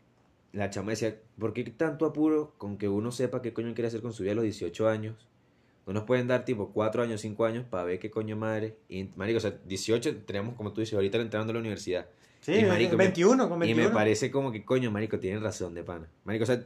[0.53, 4.01] la chama decía, ¿por qué tanto apuro con que uno sepa qué coño quiere hacer
[4.01, 5.29] con su vida a los 18 años?
[5.87, 8.77] No nos pueden dar tipo 4 años, 5 años para ver qué coño madre.
[8.89, 12.07] Y, marico, o sea, 18 tenemos, como tú dices, ahorita entrando a la universidad.
[12.47, 13.89] Sí, Y, marico, me- 21, con Y 21.
[13.89, 16.07] me parece como que, coño, marico, tienen razón de pana.
[16.23, 16.65] Marico, o sea,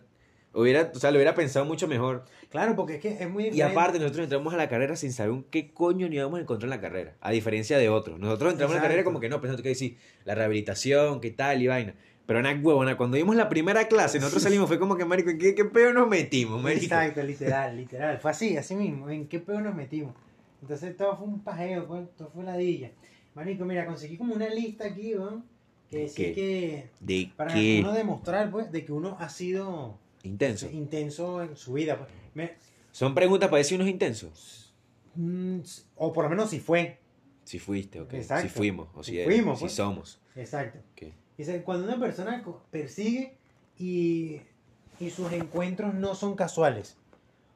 [0.52, 2.26] hubiera, o sea, lo hubiera pensado mucho mejor.
[2.50, 3.78] Claro, porque es que es muy Y diferente.
[3.78, 6.66] aparte, nosotros entramos a la carrera sin saber un qué coño ni íbamos a encontrar
[6.66, 7.14] en la carrera.
[7.22, 8.18] A diferencia de otros.
[8.20, 11.62] Nosotros entramos a la carrera como que no, pensando que sí, la rehabilitación, qué tal
[11.62, 11.94] y vaina.
[12.26, 15.38] Pero una huevona, cuando vimos la primera clase, nosotros salimos, fue como que, marico, ¿en
[15.38, 16.82] qué, qué pedo nos metimos, marico?
[16.84, 18.18] Exacto, literal, literal.
[18.18, 19.08] Fue así, así mismo.
[19.08, 20.14] ¿En qué pedo nos metimos?
[20.60, 22.90] Entonces todo fue un pajeo, pues, todo fue ladilla.
[23.34, 25.42] Marico, mira, conseguí como una lista aquí, ¿no?
[25.90, 26.32] Que ¿De decía qué?
[26.34, 26.90] que...
[27.00, 27.80] ¿De Para qué?
[27.80, 30.70] uno demostrar, pues, de que uno ha sido Intenso.
[30.70, 31.98] intenso en su vida.
[31.98, 32.10] Pues.
[32.34, 32.54] Me-
[32.92, 34.72] Son preguntas para decir unos intensos.
[35.16, 35.58] mm,
[35.96, 36.98] o por lo menos si fue.
[37.44, 38.14] Si fuiste, ok.
[38.14, 38.48] Exacto.
[38.48, 39.72] Si fuimos, o si, Si eres, fuimos, si pues.
[39.72, 40.20] somos.
[40.36, 40.78] Exacto.
[41.36, 43.34] Dice, cuando una persona persigue
[43.78, 44.40] y,
[45.00, 46.96] y sus encuentros no son casuales.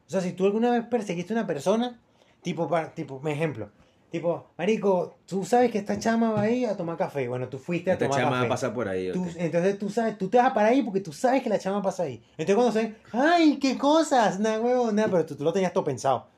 [0.08, 2.00] O sea, si tú alguna vez perseguiste a una persona,
[2.42, 3.70] tipo, para, tipo, ejemplo,
[4.14, 7.26] tipo, marico, tú sabes que esta chama va a ir a tomar café.
[7.26, 8.48] Bueno, tú fuiste a Esta tomar chama va a café.
[8.48, 11.12] pasar por ahí, Tú- entonces tú sabes, tú te vas a parar ahí porque tú
[11.12, 12.22] sabes que la chama pasa ahí.
[12.38, 15.82] Entonces cuando se ay, qué cosas, nada huevo, nada, pero tú, tú lo tenías todo
[15.82, 16.28] pensado.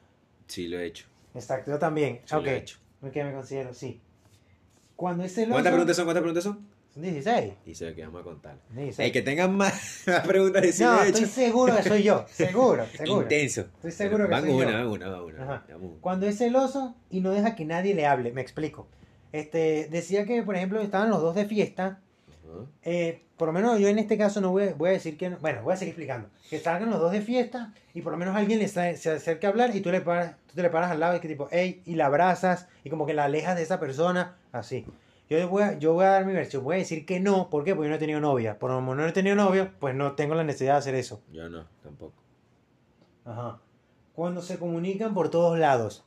[0.47, 1.07] Sí, lo he hecho.
[1.35, 2.23] Exacto, yo también.
[2.25, 2.79] Sí, lo he hecho.
[3.03, 4.01] ok, me considero, sí.
[4.97, 5.53] Cuando es celoso...
[5.53, 6.05] ¿Cuántas preguntas son?
[6.07, 6.67] ¿Cuántas preguntas son?
[6.97, 7.53] Son 16.
[7.67, 8.57] Y sé que vamos a contar.
[8.71, 9.07] 16.
[9.07, 11.33] El que tengan más, preguntas de No, lo estoy hecho.
[11.33, 12.25] seguro que soy yo.
[12.31, 13.23] Seguro, seguro.
[13.23, 13.61] Intenso.
[13.61, 14.77] Estoy seguro que van soy una, yo.
[14.79, 15.65] van una, van una.
[15.77, 15.91] Una.
[16.01, 18.89] Cuando es celoso y no deja que nadie le hable, me explico.
[19.33, 22.01] Este, decía que, por ejemplo, estaban los dos de fiesta.
[22.83, 25.29] Eh, por lo menos yo en este caso no voy voy a decir que...
[25.29, 26.31] no- bueno, voy a seguir explicando.
[26.49, 29.49] Que salgan los dos de fiesta y por lo menos alguien le sa- se acerca
[29.49, 31.49] a hablar y tú, le paras, tú te le paras al lado y que tipo,
[31.51, 34.87] hey, y la abrazas y como que la alejas de esa persona, así.
[35.29, 37.65] Yo voy, a, yo voy a dar mi versión, voy a decir que no, ¿por
[37.65, 37.75] qué?
[37.75, 38.59] Porque yo no he tenido novia.
[38.59, 41.21] Por como no he tenido novio, pues no tengo la necesidad de hacer eso.
[41.33, 42.15] Yo no, tampoco.
[43.25, 43.61] Ajá.
[44.15, 46.05] Cuando se comunican por todos lados.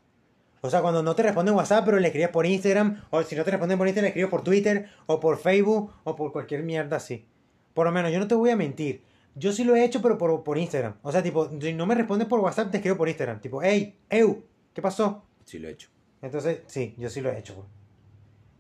[0.62, 3.43] O sea, cuando no te responden WhatsApp, pero le escribes por Instagram, o si no
[3.43, 6.97] te responden por Instagram, le escribes por Twitter, o por Facebook, o por cualquier mierda
[6.97, 7.25] así.
[7.73, 9.03] Por lo menos, yo no te voy a mentir.
[9.36, 10.95] Yo sí lo he hecho, pero por, por Instagram.
[11.01, 13.39] O sea, tipo, si no me respondes por WhatsApp, te escribo por Instagram.
[13.39, 15.23] Tipo, hey, Eu, ¿qué pasó?
[15.45, 15.89] Sí lo he hecho.
[16.21, 17.79] Entonces, sí, yo sí lo he hecho, güey.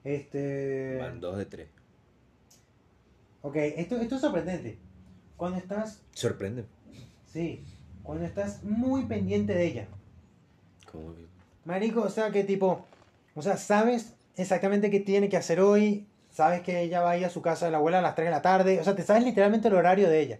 [0.03, 0.97] Este.
[0.97, 1.69] Van dos de tres.
[3.41, 4.77] Ok, esto, esto es sorprendente.
[5.37, 6.01] Cuando estás.
[6.13, 6.65] Sorprende.
[7.25, 7.63] Sí,
[8.03, 9.87] cuando estás muy pendiente de ella.
[10.91, 11.25] ¿Cómo que?
[11.65, 12.85] Marico, o sea, que tipo.
[13.35, 16.07] O sea, sabes exactamente qué tiene que hacer hoy.
[16.29, 18.27] Sabes que ella va a ir a su casa de la abuela a las 3
[18.27, 18.79] de la tarde.
[18.79, 20.39] O sea, te sabes literalmente el horario de ella.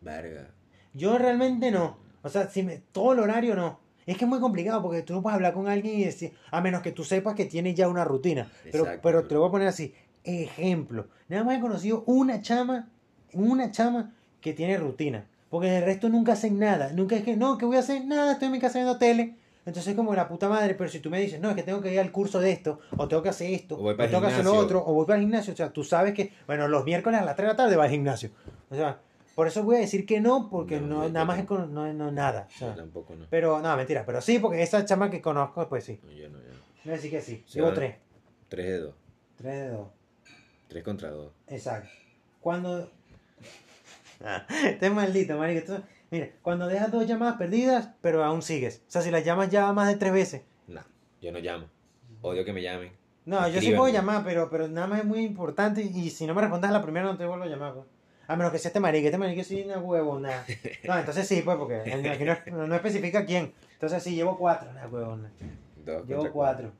[0.00, 0.50] Verga.
[0.94, 1.98] Yo realmente no.
[2.22, 3.80] O sea, si me, todo el horario no.
[4.08, 6.60] Es que es muy complicado porque tú no puedes hablar con alguien y decir, a
[6.60, 8.50] menos que tú sepas que tiene ya una rutina.
[8.64, 9.94] Pero, Exacto, pero te lo voy a poner así.
[10.24, 11.08] Ejemplo.
[11.28, 12.88] Nada más he conocido una chama,
[13.34, 15.26] una chama que tiene rutina.
[15.50, 16.92] Porque el resto nunca hacen nada.
[16.92, 19.36] Nunca es que, no, que voy a hacer nada, estoy en mi casa viendo tele.
[19.66, 21.82] Entonces es como la puta madre, pero si tú me dices, no, es que tengo
[21.82, 24.06] que ir al curso de esto, o tengo que hacer esto, O o, voy para
[24.06, 24.78] el tengo que hacer lo gimnasio.
[24.78, 27.24] otro, o voy para el gimnasio, o sea, tú sabes que, bueno, los miércoles a
[27.24, 28.30] las 3 de la tarde va al gimnasio.
[28.70, 28.98] O sea,
[29.38, 32.48] por eso voy a decir que no, porque No, nada más no, no nada.
[32.52, 32.70] o sea.
[32.70, 33.24] Yo tampoco no.
[33.30, 36.00] Pero, no, mentira, pero sí, porque esa chama que conozco, pues sí.
[36.02, 36.58] No, yo no, yo no.
[36.82, 37.44] Voy a decir que sí.
[37.52, 37.98] Llevo tres.
[38.48, 38.94] Tres de dos.
[39.36, 39.88] Tres de dos.
[40.66, 41.32] Tres contra dos.
[41.46, 41.88] Exacto.
[42.40, 42.90] Cuando.
[44.64, 45.76] Este maldito, marico.
[45.76, 48.82] Tú- Mira, cuando dejas dos llamadas perdidas, pero aún sigues.
[48.88, 50.42] O sea, si las llamas ya más de tres veces.
[50.66, 50.82] No,
[51.22, 51.68] yo no llamo.
[52.22, 52.90] Odio que me llamen.
[53.24, 55.80] No, yo sí puedo llamar, pero, pero nada más es muy importante.
[55.82, 57.74] Y si no me respondes a la primera, no te vuelvo a llamar.
[57.74, 57.86] Pues.
[58.28, 59.06] A menos que sea este marico.
[59.06, 60.44] Este marico sí una huevona.
[60.86, 63.52] No, entonces sí, pues, porque aquí no, no especifica quién.
[63.72, 64.70] Entonces sí, llevo cuatro.
[64.70, 65.30] Una huevona.
[65.84, 66.70] Dos Llevo cuatro.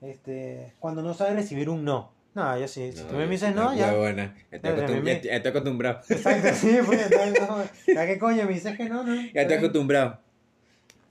[0.00, 2.10] Este, cuando no sabes recibir un no.
[2.34, 2.92] No, yo sí.
[2.92, 3.92] Si No, tú me dices no, no, ya.
[3.92, 4.34] huevona.
[4.50, 6.00] Estoy, acostum- me- acostumbrado.
[6.08, 8.44] Exacto, sí, pues entonces, no, ¿ya qué coño?
[8.46, 9.14] Me dices que no, no.
[9.14, 10.18] Ya estoy acostumbrado.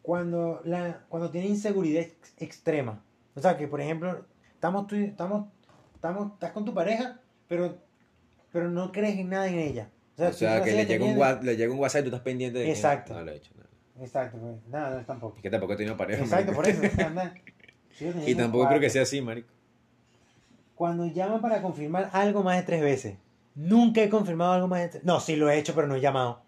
[0.02, 3.02] Cuando, la, cuando tiene inseguridad ex- extrema.
[3.36, 5.48] O sea, que por ejemplo, estamos tú, estamos,
[5.94, 7.78] estamos, estás con tu pareja, pero,
[8.52, 9.90] pero no crees en nada en ella.
[10.18, 12.66] O sea, que le llega, un le llega un WhatsApp y tú estás pendiente de
[12.66, 13.14] que- Exacto.
[13.14, 13.52] No lo he hecho.
[13.58, 14.04] no.
[14.04, 15.38] Exacto, pues, nada, no, tampoco.
[15.38, 16.24] Es que tampoco he tenido pareja.
[16.24, 16.80] Exacto, marico.
[16.80, 16.96] por eso.
[17.98, 19.50] Sigo Y tampoco creo que sea así, marico.
[20.76, 23.18] Cuando llama para confirmar algo más de tres veces.
[23.54, 26.02] Nunca he confirmado algo más de tres No, sí lo he hecho, pero no he
[26.02, 26.42] llamado.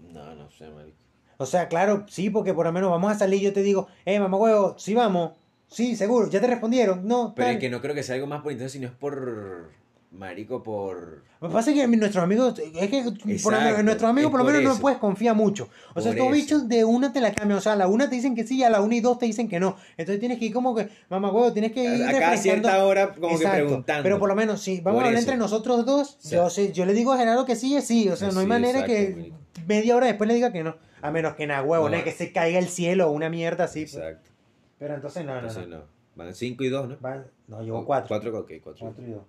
[0.00, 0.96] No, no sé, marico.
[1.36, 3.86] O sea, claro, sí, porque por lo menos vamos a salir y yo te digo,
[4.04, 5.32] eh, mamá huevo, sí vamos.
[5.68, 7.06] Sí, seguro, ya te respondieron.
[7.06, 7.54] No, Pero tal.
[7.56, 9.70] es que no creo que sea algo más por intenso, sino es por.
[10.10, 11.22] Marico, por.
[11.40, 14.46] Lo que pasa es que nuestros amigos, es que por Exacto, nuestros amigos por lo
[14.46, 14.80] menos no eso.
[14.80, 15.68] puedes confiar mucho.
[15.94, 17.58] O sea, estos bichos de una te la cambian.
[17.58, 19.26] O sea, a la una te dicen que sí a la una y dos te
[19.26, 19.76] dicen que no.
[19.98, 23.14] Entonces tienes que ir como que, mamá huevo, tienes que ir A cada cierta hora,
[23.14, 24.02] como Exacto, que preguntando.
[24.02, 25.30] Pero por lo menos, si vamos Por a hablar eso.
[25.30, 28.08] entre nosotros dos, yo, yo le digo a Gerardo que sí es sí.
[28.08, 29.32] O sea, no hay Sí, manera que
[29.66, 30.76] media hora después le diga que no.
[31.02, 31.96] A menos que nada, huevo, No.
[31.98, 32.02] ¿no?
[32.02, 33.82] que se caiga el cielo o una mierda así.
[33.82, 33.94] pues.
[33.96, 34.30] Exacto.
[34.78, 35.76] Pero entonces no, no, Entonces no.
[35.78, 35.82] no.
[36.16, 36.96] Van cinco y dos, ¿no?
[37.00, 38.08] Van- no, llevo O- cuatro.
[38.08, 38.86] Cuatro, ok, cuatro.
[38.86, 39.22] Cuatro y dos.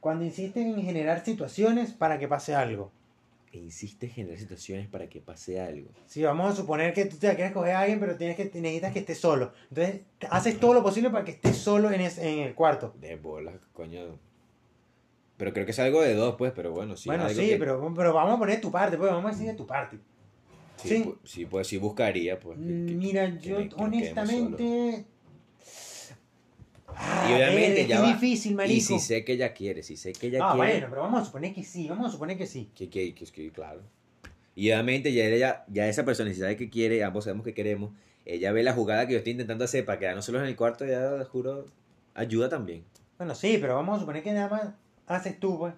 [0.00, 2.90] Cuando insisten en generar situaciones para que pase algo.
[3.52, 5.88] E insiste en generar situaciones para que pase algo.
[6.06, 8.92] Si vamos a suponer que tú te quieres coger a alguien, pero tienes que, necesitas
[8.92, 9.52] que esté solo.
[9.70, 12.94] Entonces, haces todo lo posible para que esté solo en, ese- en el cuarto.
[13.00, 14.18] De bolas, coño.
[15.38, 17.08] Pero creo que es algo de dos, pues, pero bueno, sí.
[17.08, 19.46] bueno, algo sí, que- pero, pero vamos a poner tu parte, pues vamos a decir
[19.46, 19.98] de tu parte.
[20.76, 21.04] Sí, sí.
[21.04, 22.58] pu- sí, pues sí buscaría, pues.
[22.58, 25.06] que- Mira, que yo honestamente...
[27.00, 28.10] Ah, Y obviamente es ya que va.
[28.10, 28.76] es difícil, marico.
[28.76, 30.72] Y si sé que ella quiere, si sé que ella ah, quiere.
[30.72, 32.70] bueno, pero vamos a suponer que sí, vamos a suponer que sí.
[32.74, 33.80] Que, que, que, que- claro.
[34.54, 37.92] Y obviamente ya, ella, ya esa persona, si sabe que quiere, ambos sabemos que queremos,
[38.24, 40.84] ella ve la jugada que yo estoy intentando hacer para quedarnos solos en el cuarto,
[40.84, 41.66] ya juro,
[42.14, 42.84] ayuda también.
[43.18, 44.68] Bueno, sí, pero vamos a suponer que nada más
[45.06, 45.74] haces tú, pues.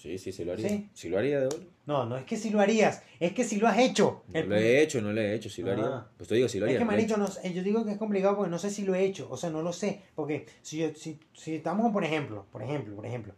[0.00, 0.68] Sí, sí, sí lo haría.
[0.68, 0.88] Sí.
[0.94, 1.56] Sí, lo haría de oro.
[1.86, 4.22] No, no es que si lo harías, es que si lo has hecho.
[4.28, 5.72] No El lo he hecho, no lo he hecho, sí lo Ah.
[5.74, 6.06] haría.
[6.16, 6.78] Pues te digo, sí lo Es haría.
[6.78, 8.84] que, no lo he marico, no yo digo que es complicado porque no sé si
[8.84, 9.26] lo he hecho.
[9.28, 10.02] O sea, no lo sé.
[10.14, 13.34] Porque si, yo- si, si estamos, por ejemplo, por ejemplo, por ejemplo,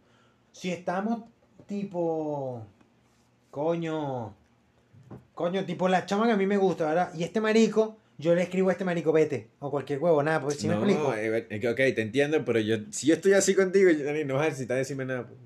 [0.51, 1.23] si estamos
[1.65, 2.63] tipo,
[3.49, 4.35] coño,
[5.33, 7.13] coño, tipo la chama que a mí me gusta, ¿verdad?
[7.15, 10.57] Y este marico, yo le escribo a este marico, vete, o cualquier huevo, nada, pues
[10.57, 11.01] si me explico.
[11.09, 14.25] No, eh, es que, ok, te entiendo, pero yo, si yo estoy así contigo, yo-
[14.25, 15.25] no vas a necesitar decirme nada.
[15.27, 15.39] pues.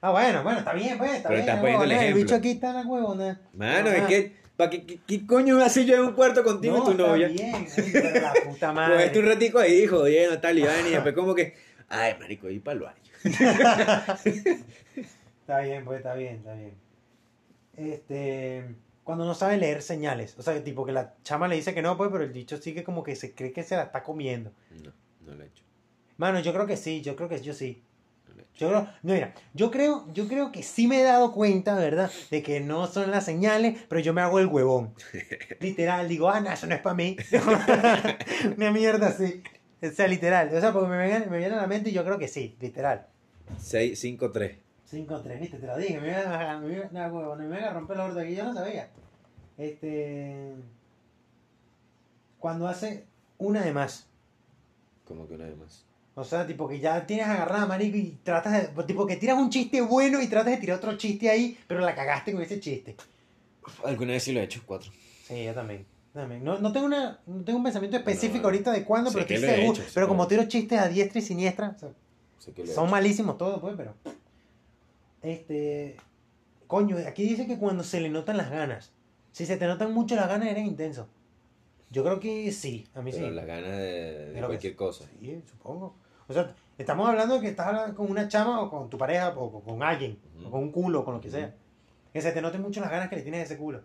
[0.00, 1.48] Ah, bueno, bueno, está bien, pues, está Pero bien.
[1.48, 2.22] estás la poniendo el huevona, el ejemplo.
[2.24, 3.40] bicho aquí está la huevona.
[3.54, 6.76] Mano, es que, ¿pa qué, qué, qué coño me hace yo en un cuarto contigo
[6.76, 7.28] y No, tu está novia?
[7.28, 8.94] bien, pero la puta madre.
[8.94, 11.54] Pues este un ratico ahí, jodiendo, tal, y y después como que,
[11.88, 13.02] ay, marico, y para el baño.
[15.40, 16.74] Está bien, pues está bien, está bien.
[17.76, 18.64] Este,
[19.04, 21.96] cuando no sabe leer señales, o sea, tipo que la chama le dice que no,
[21.96, 24.52] pues, pero el dicho sigue como que se cree que se la está comiendo.
[24.84, 24.92] No,
[25.26, 25.62] no lo he hecho.
[26.18, 27.82] Mano, yo creo que sí, yo creo que yo sí.
[28.28, 28.47] No lo he hecho.
[28.58, 32.10] Yo creo, no, mira, yo creo, yo creo que sí me he dado cuenta, ¿verdad?
[32.28, 34.94] De que no son las señales, pero yo me hago el huevón.
[35.60, 37.16] Literal, digo, ah, no, eso no es para mí.
[38.56, 39.44] Una mierda así.
[39.80, 40.52] O sea, literal.
[40.52, 42.56] O sea, porque me viene, me viene a la mente y yo creo que sí,
[42.60, 43.06] literal.
[43.58, 44.58] 6, 5, 3.
[44.90, 46.00] 5-3, viste, te lo dije.
[46.00, 48.44] Me iba a, me iba, nah, huevo, me iba a romper el orto aquí, yo
[48.44, 48.88] no sabía.
[49.56, 50.54] Este.
[52.40, 53.04] Cuando hace
[53.36, 54.08] una de más.
[55.04, 55.87] Como que una vez más.
[56.18, 58.68] O sea, tipo que ya tienes agarrada, marico, y tratas de.
[58.70, 61.78] pues, Tipo que tiras un chiste bueno y tratas de tirar otro chiste ahí, pero
[61.78, 62.96] la cagaste con ese chiste.
[63.84, 64.90] Alguna vez sí lo he hecho, cuatro.
[65.22, 65.86] Sí, yo también.
[66.12, 66.42] también.
[66.42, 69.36] No, no, tengo una, no tengo un pensamiento específico No, ahorita de cuándo, pero estoy
[69.36, 71.90] he hecho, pero como tiro chistes a diestra y siniestra, o sea,
[72.40, 72.86] son hecho.
[72.86, 73.94] malísimos todos, pues, pero.
[75.22, 75.98] Este.
[76.66, 78.90] Coño, aquí dice que cuando se le notan las ganas.
[79.30, 81.06] Si se te notan mucho las ganas, eres intenso.
[81.90, 83.34] Yo creo que sí, a mí Pero sí.
[83.34, 85.04] las ganas de, cualquier cosa.
[85.20, 85.94] Sí, supongo.
[86.28, 89.30] O sea, estamos hablando de que estás hablando con una chama o con tu pareja
[89.36, 91.54] o con, con alguien, o con un culo, o con lo que sea.
[92.12, 93.82] Que se te noten mucho las ganas que le tienes a ese culo.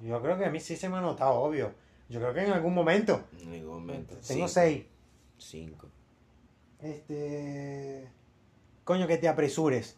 [0.00, 1.72] Yo creo que a mí sí se me ha notado, obvio.
[2.08, 3.24] Yo creo que en algún momento.
[3.40, 4.14] En ningún momento.
[4.14, 4.48] Tengo Cinco.
[4.48, 4.84] seis.
[5.38, 5.88] Cinco.
[6.80, 8.08] Este.
[8.84, 9.96] Coño, que te apresures.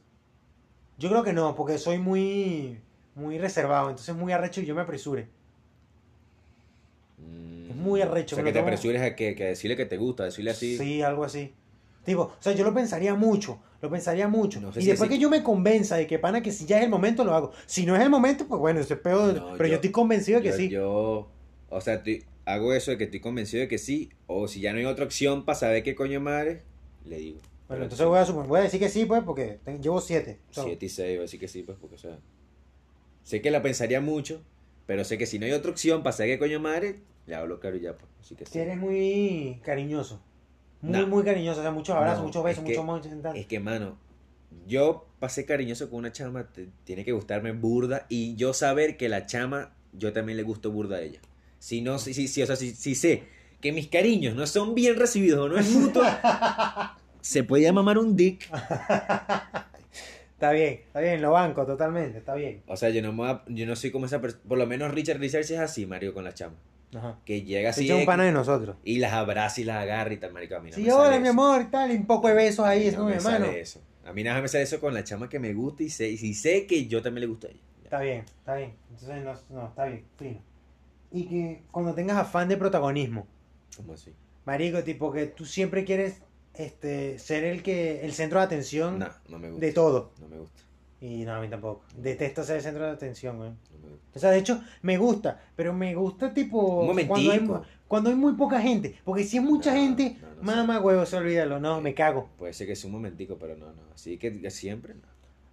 [0.98, 2.81] Yo creo que no, porque soy muy.
[3.14, 5.29] Muy reservado, entonces muy arrecho y yo me apresure.
[7.18, 7.70] Mm.
[7.70, 10.24] Es muy arrecho, O sea, que te apresures a que, que decirle que te gusta,
[10.24, 10.79] decirle así.
[10.79, 11.53] Sí, algo así.
[12.04, 14.60] Tipo, o sea, yo lo pensaría mucho, lo pensaría mucho.
[14.60, 16.78] No sé y si después que yo me convenza de que pana que si ya
[16.78, 17.52] es el momento lo hago.
[17.66, 19.34] Si no es el momento, pues bueno, ese es peor.
[19.34, 20.68] No, pero yo, yo- estoy convencido de que yo, sí.
[20.70, 21.28] yo,
[21.68, 24.08] o sea, estoy- hago eso de que estoy convencido de que sí.
[24.26, 26.62] O si ya no hay otra opción para saber qué coño madre,
[27.04, 27.38] le digo.
[27.38, 30.38] bueno, Pero entonces voy a, suponer- voy a decir que sí, pues, porque llevo siete.
[30.50, 32.18] So, 7 y 6, voy a decir que sí, pues, porque, o sea.
[33.22, 34.42] Sé que la pensaría mucho,
[34.86, 37.60] pero sé que si no hay otra opción para saber qué coño madre, le hablo
[37.60, 38.10] claro y ya, pues.
[38.20, 38.52] Así que sí.
[38.54, 40.20] Si eres muy cariñoso.
[40.82, 41.60] Muy, muy cariñoso.
[41.60, 43.36] O sea, muchos abrazos, No, muchos besos, muchos tal.
[43.36, 43.98] Es que, mano,
[44.66, 49.08] yo pasé cariñoso con una chama, te- tiene que gustarme burda y yo saber que
[49.08, 51.20] la chama, yo también le gusto burda a ella.
[51.58, 53.24] Si no, si, si, si, o sea, si, si sé
[53.60, 56.02] que mis cariños no son bien recibidos o no es mutuo,
[57.20, 58.48] se podía mamar un dick.
[60.32, 62.62] Está bien, está bien, lo banco totalmente, está bien.
[62.66, 65.18] O sea, yo no, me yo no soy como esa persona, por lo menos Richard
[65.18, 66.56] Richards es así, Mario, con la chama.
[66.94, 67.18] Ajá.
[67.24, 68.76] Que llega así Sí, es un X, pana de nosotros.
[68.85, 71.05] y las abraza y las agarra y tal, marico, a mí no Sí, me hola,
[71.05, 71.31] sale mi eso.
[71.33, 73.20] amor, y tal, y un poco de besos ahí, A mí es no mi me
[73.20, 73.53] sale hermano.
[73.53, 73.81] eso.
[74.05, 76.16] A mí nada me sale eso con la chama que me gusta y sé, y
[76.18, 77.61] si sé que yo también le gusto a ella.
[77.85, 78.74] Está bien, está bien.
[78.90, 80.40] Entonces, no, no, está bien, fino.
[81.12, 83.26] Y que cuando tengas afán de protagonismo,
[83.76, 84.12] ¿Cómo así?
[84.44, 86.22] marico, tipo que tú siempre quieres
[86.55, 89.66] este, ser el que el centro de atención No, no me gusta.
[89.66, 90.12] de todo.
[90.20, 90.61] No me gusta.
[91.00, 91.82] Y no, a mí tampoco.
[91.96, 93.50] Detesto ser el centro de atención, güey.
[94.14, 97.48] O sea, de hecho, me gusta, pero me gusta tipo Un cuando hay,
[97.88, 98.96] cuando hay muy poca gente.
[99.04, 101.58] Porque si es mucha No, gente, no, no mamá huevo, se olvídalo.
[101.58, 102.28] No, me cago.
[102.36, 103.82] Puede ser que sea un momentico, pero no, no.
[103.94, 105.00] Así que que siempre no.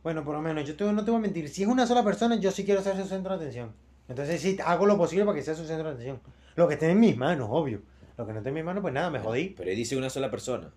[0.03, 1.47] Bueno, por lo menos, yo te- no te voy a mentir.
[1.49, 3.71] Si es una sola persona, yo sí quiero ser su centro de atención.
[4.09, 6.19] Entonces sí, hago lo posible para que sea su centro de atención.
[6.55, 7.81] Lo que esté en mis manos, obvio.
[8.17, 9.53] Lo que no esté en mis manos, pues nada, me jodí.
[9.57, 10.71] Pero ahí dice una sola persona.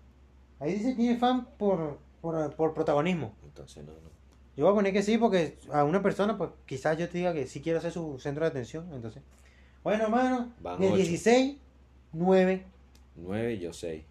[0.59, 3.33] Ahí dice que tiene fan por, por, por protagonismo.
[3.43, 4.11] Entonces no, no.
[4.57, 7.33] Yo voy a poner que sí, porque a una persona, pues quizás yo te diga
[7.33, 8.87] que sí quiero ser su centro de atención.
[8.93, 9.23] Entonces,
[9.83, 10.97] bueno, hermano, Van de ocho.
[10.97, 11.57] 16,
[12.13, 12.65] 9.
[13.15, 14.03] Nueve, yo seis.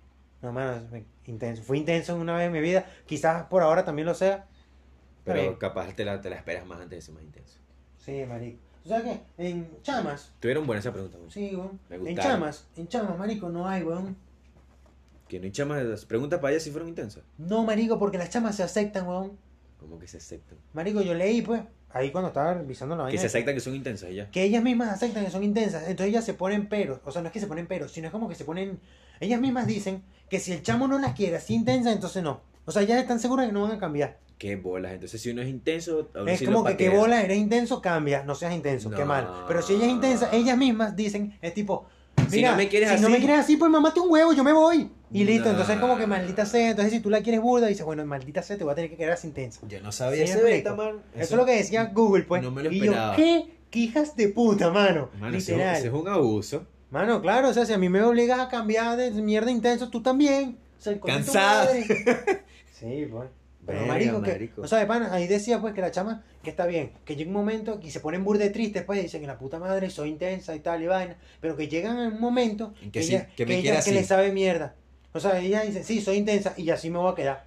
[0.42, 0.83] No, hermano,
[1.26, 1.62] intenso.
[1.62, 2.87] Fue intenso una vez en mi vida.
[3.07, 4.46] Quizás por ahora también lo sea.
[5.24, 7.59] Pero capaz te la, te la esperas más antes de ser más intenso.
[7.98, 8.59] Sí, marico.
[8.85, 11.18] O sea que en chamas, Tuvieron buena esa pregunta.
[11.18, 11.31] güey.
[11.31, 11.79] sí, weón.
[11.90, 12.33] Me En gustaron.
[12.33, 14.16] chamas, en chamas, marico, no hay, weón.
[15.29, 15.85] Que no hay chamas.
[15.85, 17.22] las Preguntas para ellas si fueron intensas.
[17.37, 19.38] No, marico, porque las chamas se aceptan, weón.
[19.81, 20.59] Como que se aceptan.
[20.75, 23.21] Marico, yo leí, pues, ahí cuando estaba revisando la Que vaina.
[23.21, 24.31] se esa, aceptan que son intensas ya.
[24.31, 27.29] que ellas mismas aceptan que son intensas, entonces ellas se ponen peros, o sea, no
[27.29, 28.79] es que se ponen peros, sino es como que se ponen,
[29.21, 32.43] ellas mismas dicen que si el chamo no las quiere así intensa, entonces no.
[32.66, 34.19] O sea, ellas están seguras que no van a cambiar.
[34.38, 34.93] Qué bolas.
[34.93, 37.01] Entonces si uno es intenso, a uno Es sí como que qué patea.
[37.01, 39.29] bola, eres intenso, cambia, no seas intenso, qué mal.
[39.49, 41.87] Pero si ella es intensa, ellas mismas dicen, es tipo,
[42.31, 44.43] Si no me quieres si no así- me quieres así, pues mamate un huevo, yo
[44.45, 44.90] me voy.
[45.12, 45.51] Y listo, No.
[45.53, 48.57] entonces como que maldita sea, entonces si tú la quieres burda, dices, bueno, maldita sea,
[48.57, 49.61] te voy a tener que quedar así intensa.
[49.69, 51.01] Yo no sabía Sí, ese beta, man.
[51.14, 52.43] Eso, es lo que decía Google, pues.
[52.43, 53.16] no me lo y yo, esperaba.
[53.16, 53.47] ¿qué?
[53.71, 55.11] ¿Qué hijas de puta, mano?
[55.21, 55.77] Mano, ese, Literal.
[55.77, 56.64] ese es un abuso.
[56.90, 60.03] Mano, claro, o sea, si a mí me obligas a cambiar de mierda intenso, tú
[60.03, 60.59] también.
[60.79, 61.69] O sea, Cansada.
[62.73, 63.29] Sí, pues.
[63.70, 66.66] Pero marico, que, o sea, de pana, ahí decía pues que la chama, que está
[66.66, 69.59] bien, que llega un momento y se ponen burde tristes, pues dicen que la puta
[69.59, 73.02] madre soy intensa y tal y vaina, pero que llegan un momento En que, que
[73.06, 74.74] sí, ella, que me ella- que le sabe mierda.
[75.12, 77.44] O sea, ella dice, sí, soy intensa y así me voy a quedar.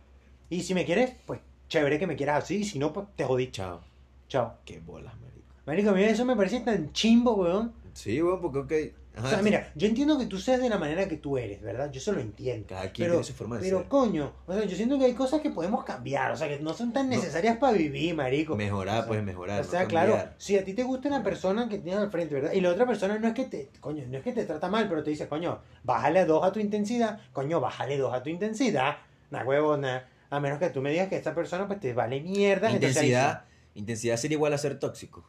[0.50, 3.24] Y si me quieres, pues chévere que me quieras así, y si no, pues te
[3.24, 3.50] jodí.
[3.52, 3.82] Chao.
[4.28, 4.56] Chao.
[4.66, 5.48] Qué bolas, marico.
[5.66, 7.74] Marico, a mí eso me parece tan chimbo, weón.
[7.94, 8.60] Sí, bueno, porque
[8.92, 8.94] ok.
[9.16, 11.62] Ajá, O sea, mira, yo entiendo que tú seas de la manera que tú eres,
[11.62, 11.92] ¿verdad?
[11.92, 12.66] Yo se lo entiendo.
[12.68, 13.88] Cada quien Pero, tiene su forma de pero ser.
[13.88, 16.74] coño, o sea, yo siento que hay cosas que podemos cambiar, o sea, que no
[16.74, 17.16] son tan No.
[17.16, 18.56] necesarias para vivir, marico.
[18.56, 19.62] Mejorar, O sea, pues mejorar.
[19.62, 22.54] O sea, claro, si a ti te gusta una persona que tienes al frente, ¿verdad?
[22.54, 24.90] Y la otra persona no es que te, coño, no es que te trata mal,
[24.90, 28.98] pero te dice, coño, bájale dos a tu intensidad, coño, bájale dos a tu intensidad,
[29.30, 30.08] na huevona.
[30.32, 32.68] A menos que tú me digas que esta persona pues te vale mierda.
[32.72, 33.44] entonces Intensidad,
[33.76, 35.24] intensidad sería igual a ser tóxico.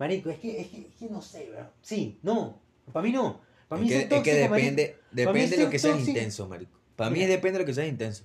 [0.00, 1.70] Marico, es que, es que, es que no sé, bro.
[1.82, 2.58] Sí, no.
[2.90, 3.38] Para mí no.
[3.68, 6.72] Para Es mí que, es que tóxico, depende, depende de lo que seas intenso, marico.
[6.96, 8.24] Para mí depende de lo que seas intenso.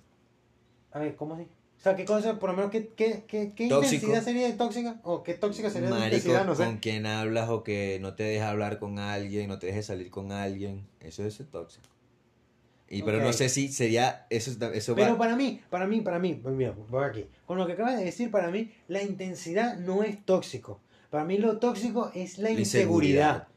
[0.94, 1.44] A ver, ¿cómo así?
[1.44, 5.02] O sea, ¿qué cosa, por lo menos, qué, qué, qué, qué intensidad sería de tóxica?
[5.04, 6.46] ¿O qué tóxica sería de intensidad?
[6.46, 6.64] No sé.
[6.64, 10.10] con quien hablas o que no te deja hablar con alguien, no te dejes salir
[10.10, 10.88] con alguien.
[11.02, 11.90] Eso es tóxico.
[12.88, 16.20] Y pero no sé si sería eso eso Pero va para mí, para mí, para
[16.20, 17.28] mí, mira, voy aquí.
[17.46, 20.80] Con lo que acabas de decir, para mí, la intensidad no es tóxico.
[21.16, 22.60] Para mí lo tóxico es la La inseguridad.
[22.60, 23.48] inseguridad.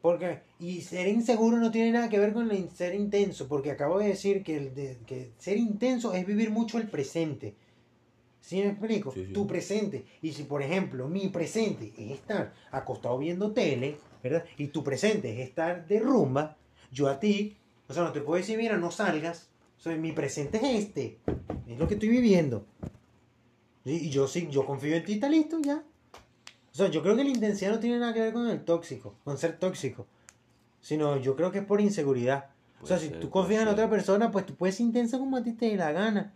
[0.00, 4.06] Porque, y ser inseguro no tiene nada que ver con ser intenso, porque acabo de
[4.06, 7.56] decir que, el de- que ser intenso es vivir mucho el presente.
[8.40, 9.10] ¿Sí me explico?
[9.10, 9.32] Sí, sí.
[9.32, 10.04] Tu presente.
[10.22, 14.44] Y si, por ejemplo, mi presente es estar acostado viendo tele, ¿verdad?
[14.56, 16.56] Y tu presente es estar de rumba,
[16.92, 17.56] yo a ti,
[17.88, 19.48] o sea, no te puedo decir, mira, no salgas.
[19.80, 21.18] O sea, mi presente es este.
[21.66, 22.66] Es lo que estoy viviendo.
[23.84, 23.98] ¿Sí?
[24.06, 25.82] Y yo sí, yo confío en ti, está listo, ya.
[26.72, 29.16] O sea, yo creo que la intensidad no tiene nada que ver con el tóxico,
[29.24, 30.06] con ser tóxico.
[30.80, 32.46] Sino yo creo que es por inseguridad.
[32.80, 33.74] o sea, si tú confías en ser.
[33.74, 36.32] otra persona, pues tú puedes ser intenso como a ti te dé la gana.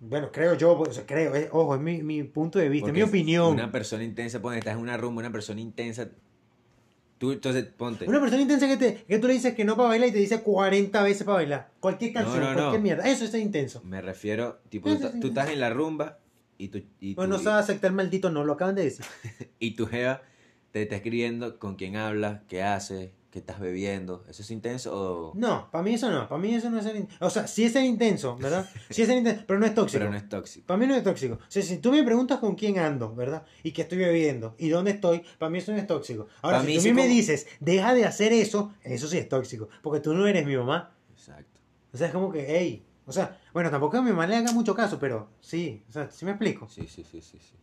[0.00, 3.02] Bueno, creo yo, pues, creo, eh, ojo, es mi, mi punto de vista, es mi
[3.02, 3.52] opinión.
[3.52, 6.08] Una persona intensa, ponte, estás en una rumba, una persona intensa.
[7.18, 8.08] Tú, entonces, ponte.
[8.08, 10.18] Una persona intensa que, te, que tú le dices que no para bailar y te
[10.18, 11.70] dice 40 veces para bailar.
[11.78, 12.54] Cualquier canción, no, no.
[12.54, 13.08] cualquier mierda.
[13.08, 13.80] Eso es intenso.
[13.84, 16.18] Me refiero, tipo, tú, estás en la rumba
[16.64, 19.04] y tu, y, Pues no tu, sabe aceptar maldito no, lo acaban de decir.
[19.58, 20.22] y tu jeva
[20.70, 24.24] te está escribiendo con quién hablas, qué haces, qué estás bebiendo.
[24.28, 25.32] ¿Eso es intenso o...?
[25.34, 27.24] No, para mí eso no, para mí eso no es ser intenso.
[27.24, 28.68] O sea, sí es ser intenso, ¿verdad?
[28.90, 29.98] Sí es ser intenso, pero no es tóxico.
[29.98, 30.66] Pero no es tóxico.
[30.66, 31.34] Para mí no es tóxico.
[31.34, 33.44] O sea, si tú me preguntas con quién ando, ¿verdad?
[33.62, 36.26] Y qué estoy bebiendo y dónde estoy, para mí eso no es tóxico.
[36.42, 38.72] Ahora, Pa' si mí tú a sí mí me como- dices, deja de hacer eso,
[38.82, 39.68] eso sí es tóxico.
[39.82, 40.94] Porque tú no eres mi mamá.
[41.12, 41.60] Exacto.
[41.92, 42.84] O sea, es como que, hey.
[43.06, 45.82] O sea, bueno, tampoco mi mamá le haga mucho caso, pero sí.
[45.88, 46.68] O sea, ¿sí me explico?
[46.68, 47.38] Sí, sí, sí, sí.
[47.40, 47.54] sí.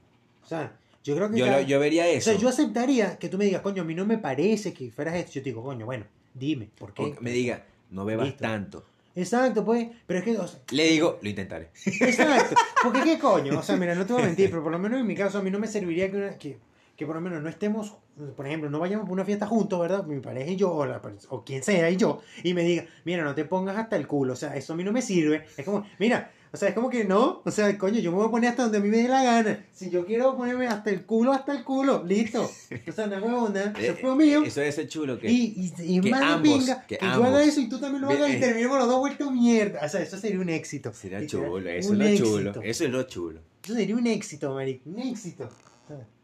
[0.44, 1.38] O sea, yo creo que.
[1.40, 2.32] Yo, cada- lo- yo vería O eso.
[2.32, 5.16] sea, yo aceptaría que tú me digas, coño, a mí no me parece que fueras
[5.16, 5.34] esto.
[5.34, 7.04] Yo te digo, coño, bueno, dime, ¿por qué?
[7.04, 8.42] O me diga, no bebas Listo.
[8.42, 8.86] tanto.
[9.16, 9.88] Exacto, pues.
[10.06, 11.70] Pero es que, o sea, Le digo, lo intentaré.
[11.86, 12.56] Exacto.
[12.84, 15.00] Porque qué coño, o sea, mira, no te voy a mentir, pero por lo menos
[15.00, 16.58] en mi caso a mí no me serviría que, una- que,
[17.00, 17.96] que por lo menos no estemos,
[18.36, 20.04] por ejemplo, no vayamos por una fiesta juntos, ¿verdad?
[20.04, 23.24] Mi pareja y yo, o, la, o quien sea y yo, y me diga, mira,
[23.24, 25.46] no te pongas hasta el culo, o sea, eso a mí no me sirve.
[25.56, 28.28] Es como, mira, o sea, es como que no, o sea, coño, yo me voy
[28.28, 29.66] a poner hasta donde a mí me dé la gana.
[29.72, 32.52] Si yo quiero ponerme hasta el culo, hasta el culo, listo.
[32.86, 34.44] O sea, no es huevona, eso es mío.
[34.44, 35.18] Eso debe ser chulo.
[35.18, 37.80] Que, Y, y, y que más ambos, pinga, que que, yo haga eso y tú
[37.80, 38.40] también lo hagas y eh.
[38.42, 39.80] terminemos los dos vueltos mierda.
[39.86, 40.92] O sea, eso sería un éxito.
[40.92, 41.60] Sería chulo.
[41.70, 42.62] Eso es lo chulo.
[42.62, 43.40] Eso es lo chulo.
[43.64, 44.90] Eso sería un éxito, marico.
[44.90, 45.50] Un éxito.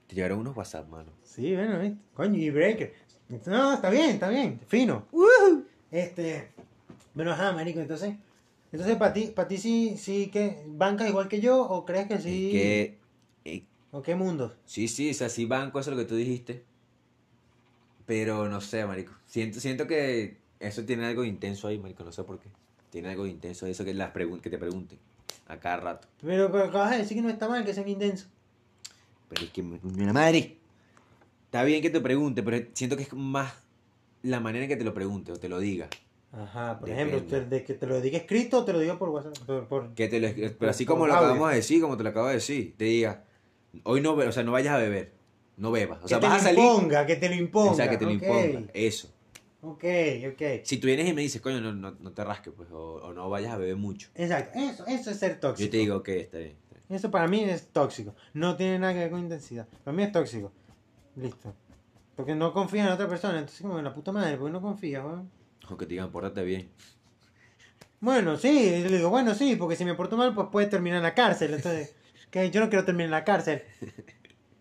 [0.07, 1.11] Te llegaron unos WhatsApp, mano.
[1.23, 1.97] Sí, bueno, ¿viste?
[2.13, 2.93] Coño, y Breaker.
[3.47, 4.59] No, está bien, está bien.
[4.67, 5.05] Fino.
[5.91, 6.49] Este.
[7.13, 8.15] Bueno, ajá, marico, entonces.
[8.71, 12.17] Entonces, para ti, para ti sí, sí que bancas igual que yo, o crees que
[12.19, 12.49] sí.
[12.51, 12.97] Que,
[13.45, 14.53] eh, ¿O qué mundo?
[14.65, 16.63] sí, sí, o sea, sí banco, eso es lo que tú dijiste.
[18.05, 19.13] Pero no sé, marico.
[19.25, 22.03] Siento, siento que eso tiene algo intenso ahí, marico.
[22.03, 22.49] No sé por qué.
[22.91, 24.99] Tiene algo intenso eso que, las pregun- que te pregunten
[25.47, 26.07] a cada rato.
[26.21, 28.27] Pero, pero acabas de decir que no está mal, que sean intenso.
[29.29, 29.79] Pero es que, mi
[30.11, 30.57] madre.
[31.45, 33.53] Está bien que te pregunte, pero siento que es más
[34.23, 35.87] la manera en que te lo pregunte o te lo diga.
[36.33, 37.15] Ajá, por Depende.
[37.17, 39.37] ejemplo, te- de que te lo diga escrito o te lo diga por WhatsApp.
[39.45, 40.27] Por, por- Que te lo,
[40.59, 41.27] pero así Por como lo audio.
[41.27, 43.23] acabamos de decir, como te lo acabo de decir, te diga,
[43.83, 45.13] hoy no, o sea, no vayas a beber,
[45.55, 46.03] no bebas.
[46.03, 46.59] O sea, que te vas a lo salir.
[46.59, 47.71] imponga, que te lo imponga.
[47.71, 48.63] o sea, que te lo imponga.
[48.73, 49.13] Eso.
[49.61, 49.83] Ok,
[50.33, 50.41] ok.
[50.63, 53.13] Si tú vienes y me dices, coño, no, no, no te rasques, pues, o, o
[53.13, 54.09] no vayas a beber mucho.
[54.13, 55.65] Exacto, eso, eso es ser tóxico.
[55.65, 56.55] Yo te digo, ok, está bien.
[56.89, 58.15] Eso para mí es tóxico.
[58.33, 59.67] No tiene nada que ver con intensidad.
[59.83, 60.51] Para mí es tóxico.
[61.15, 61.53] Listo.
[62.15, 63.39] Porque no confía en otra persona.
[63.39, 65.29] Entonces, como la puta madre, porque no confía, weón.
[65.69, 66.69] O que te digan, pórtate bien.
[68.01, 70.97] Bueno, sí, yo le digo, bueno, sí, porque si me porto mal, pues puede terminar
[70.97, 71.53] en la cárcel.
[71.55, 71.95] Entonces,
[72.29, 73.63] que yo no quiero terminar en la cárcel.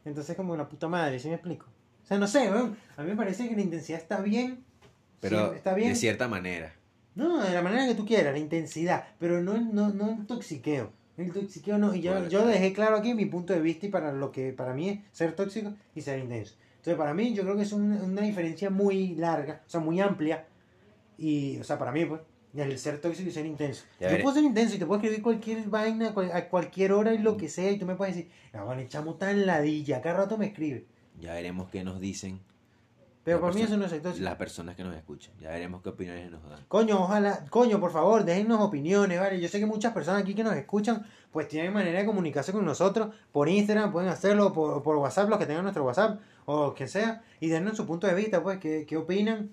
[0.06, 1.66] Entonces, como la puta madre, ¿sí me explico?
[2.04, 2.76] O sea, no sé, weón.
[2.96, 4.64] A mí me parece que la intensidad está bien.
[5.20, 5.90] Pero Sí, está bien.
[5.90, 6.74] de cierta manera.
[7.16, 10.92] No, de la manera que tú quieras, la intensidad, pero no, no, no el toxiqueo.
[11.16, 13.88] El toxiqueo no, y yo, Bueno, yo dejé claro aquí mi punto de vista y
[13.88, 16.56] para lo que para mí es ser tóxico y ser intenso.
[16.76, 20.00] Entonces, para mí, yo creo que es una, una diferencia muy larga, o sea, muy
[20.00, 20.46] amplia.
[21.16, 22.20] Y, o sea, para mí, pues,
[22.56, 23.84] el ser tóxico y ser intenso.
[24.00, 24.22] Ya yo veré.
[24.22, 27.36] puedo ser intenso y te puedo escribir cualquier vaina, cual- a cualquier hora y lo
[27.36, 30.46] que sea, y tú me puedes decir, no, vale, chamo tan ladilla, cada rato me
[30.46, 30.84] escribe.
[31.20, 32.40] Ya veremos qué nos dicen
[33.24, 34.22] Pero para mí eso no es tóxico.
[34.22, 35.32] las personas que nos escuchan.
[35.40, 36.60] Ya veremos qué opiniones nos dan.
[36.68, 39.40] Coño, ojalá, coño, por favor, déjennos opiniones, ¿vale?
[39.40, 42.66] Yo sé que muchas personas aquí que nos escuchan, pues tienen manera de comunicarse con
[42.66, 46.86] nosotros por Instagram, pueden hacerlo por, por WhatsApp, los que tengan nuestro WhatsApp, o que
[46.86, 49.50] sea, y dennos su punto de vista, pues, qué, qué opinan,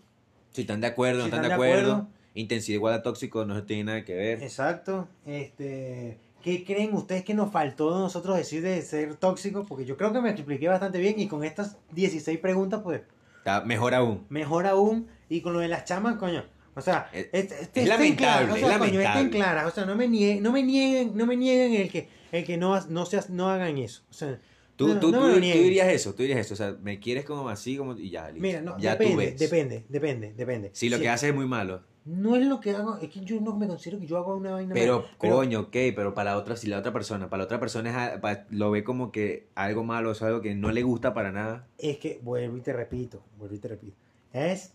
[0.52, 2.08] Si están de acuerdo, no si están, de acuerdo.
[2.34, 4.44] intensidad igual a tóxico no tiene nada que ver.
[4.44, 5.08] Exacto.
[5.26, 9.66] Este, ¿Qué creen ustedes que nos faltó de nosotros decir de ser tóxicos?
[9.66, 13.02] Porque yo creo que me expliqué bastante bien y con estas 16 preguntas, pues,
[13.42, 14.26] Está mejor aún.
[14.30, 15.08] mejor aún.
[15.30, 16.44] Y con lo de las chamas, coño.
[16.76, 18.16] O sea, Es- este- este- es estén lamentable,
[18.48, 19.38] claras, o sea, es coño, estén lamentable.
[19.38, 19.66] claras.
[19.66, 22.58] O sea, no me nieguen, no me nieguen, no me nieguen el que, el que
[22.58, 24.04] no, no, seas, no hagan eso.
[24.10, 24.38] O sea,
[24.76, 26.54] Tú, no, tú, no tú- tú dirías eso, tú dirías eso.
[26.54, 28.42] O sea, me quieres como así, como y ya, listo.
[28.42, 29.40] Mira, no, ya tú depende, ves.
[29.40, 30.70] depende, depende, depende.
[30.74, 31.84] Si lo Sí, que haces es muy malo.
[32.04, 34.54] No es lo que hago, es que yo no me considero que yo hago una
[34.54, 37.60] vaina Pero, mala, coño, ok, pero para otra, si la otra persona, para la otra
[37.60, 40.72] persona es a- pa- lo ve como que algo malo, o sea, algo que no
[40.72, 41.68] le gusta para nada.
[41.78, 43.96] es que, vuelvo y te repito, vuelvo y te repito.
[44.34, 44.74] Es,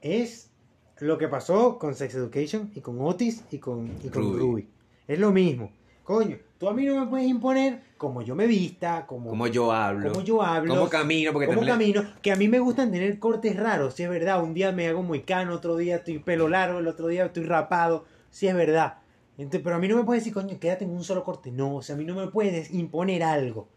[0.00, 0.50] es
[0.98, 4.38] lo que pasó con Sex Education y con Otis y con, y con Ruby.
[4.40, 4.68] Ruby.
[5.06, 5.70] Es lo mismo.
[6.04, 9.72] Coño, tú a mí no me puedes imponer como yo me vista, como, Como yo
[9.72, 10.12] hablo.
[10.12, 13.18] como yo hablo, Como camino, porque cómo también camino, que a mí me gustan tener
[13.18, 14.42] cortes raros, si es verdad.
[14.42, 17.44] Un día me hago muy cano, otro día estoy pelo largo, el otro día estoy
[17.44, 18.98] rapado, si es verdad.
[19.38, 21.50] Entonces, pero a mí no me puedes decir, coño, quédate en un solo corte.
[21.50, 23.68] No, o sea, a mí no me puedes imponer algo.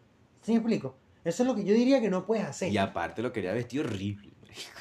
[0.41, 0.95] ¿Sí me explico?
[1.23, 2.71] Eso es lo que yo diría que no puedes hacer.
[2.71, 4.29] Y aparte lo quería vestir horrible.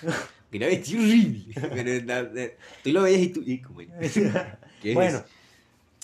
[0.51, 1.55] quería vestir horrible.
[1.55, 2.29] Pero na-
[2.83, 3.43] tú lo veías y tú.
[3.47, 5.23] Y como, ¿qué es bueno,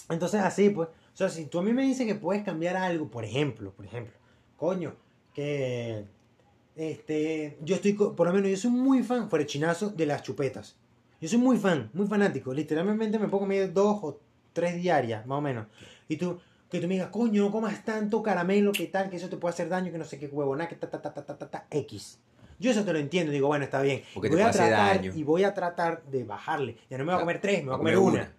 [0.08, 0.88] entonces así, pues.
[1.12, 3.84] O sea, si tú a mí me dices que puedes cambiar algo, por ejemplo, por
[3.84, 4.14] ejemplo,
[4.56, 4.94] coño,
[5.34, 6.06] que
[6.74, 10.76] este, yo estoy, por lo menos yo soy muy fan, fuera chinazo, de las chupetas.
[11.20, 12.52] Yo soy muy fan, muy fanático.
[12.52, 14.20] Literalmente me pongo medio dos o
[14.52, 15.66] tres diarias, más o menos.
[16.08, 16.40] Y tú,
[16.70, 19.52] que tú me digas, coño, no comas tanto caramelo, que tal, que eso te puede
[19.52, 21.50] hacer daño, que no sé qué huevo, nada, que ta, ta, ta, ta, ta, ta,
[21.50, 22.18] ta, X.
[22.58, 24.02] Yo eso te lo entiendo, digo, bueno, está bien.
[24.14, 25.12] Porque Y te voy a tratar, daño.
[25.14, 26.76] y voy a tratar de bajarle.
[26.88, 28.12] Ya no me voy a comer tres, me voy a comer una.
[28.12, 28.32] una.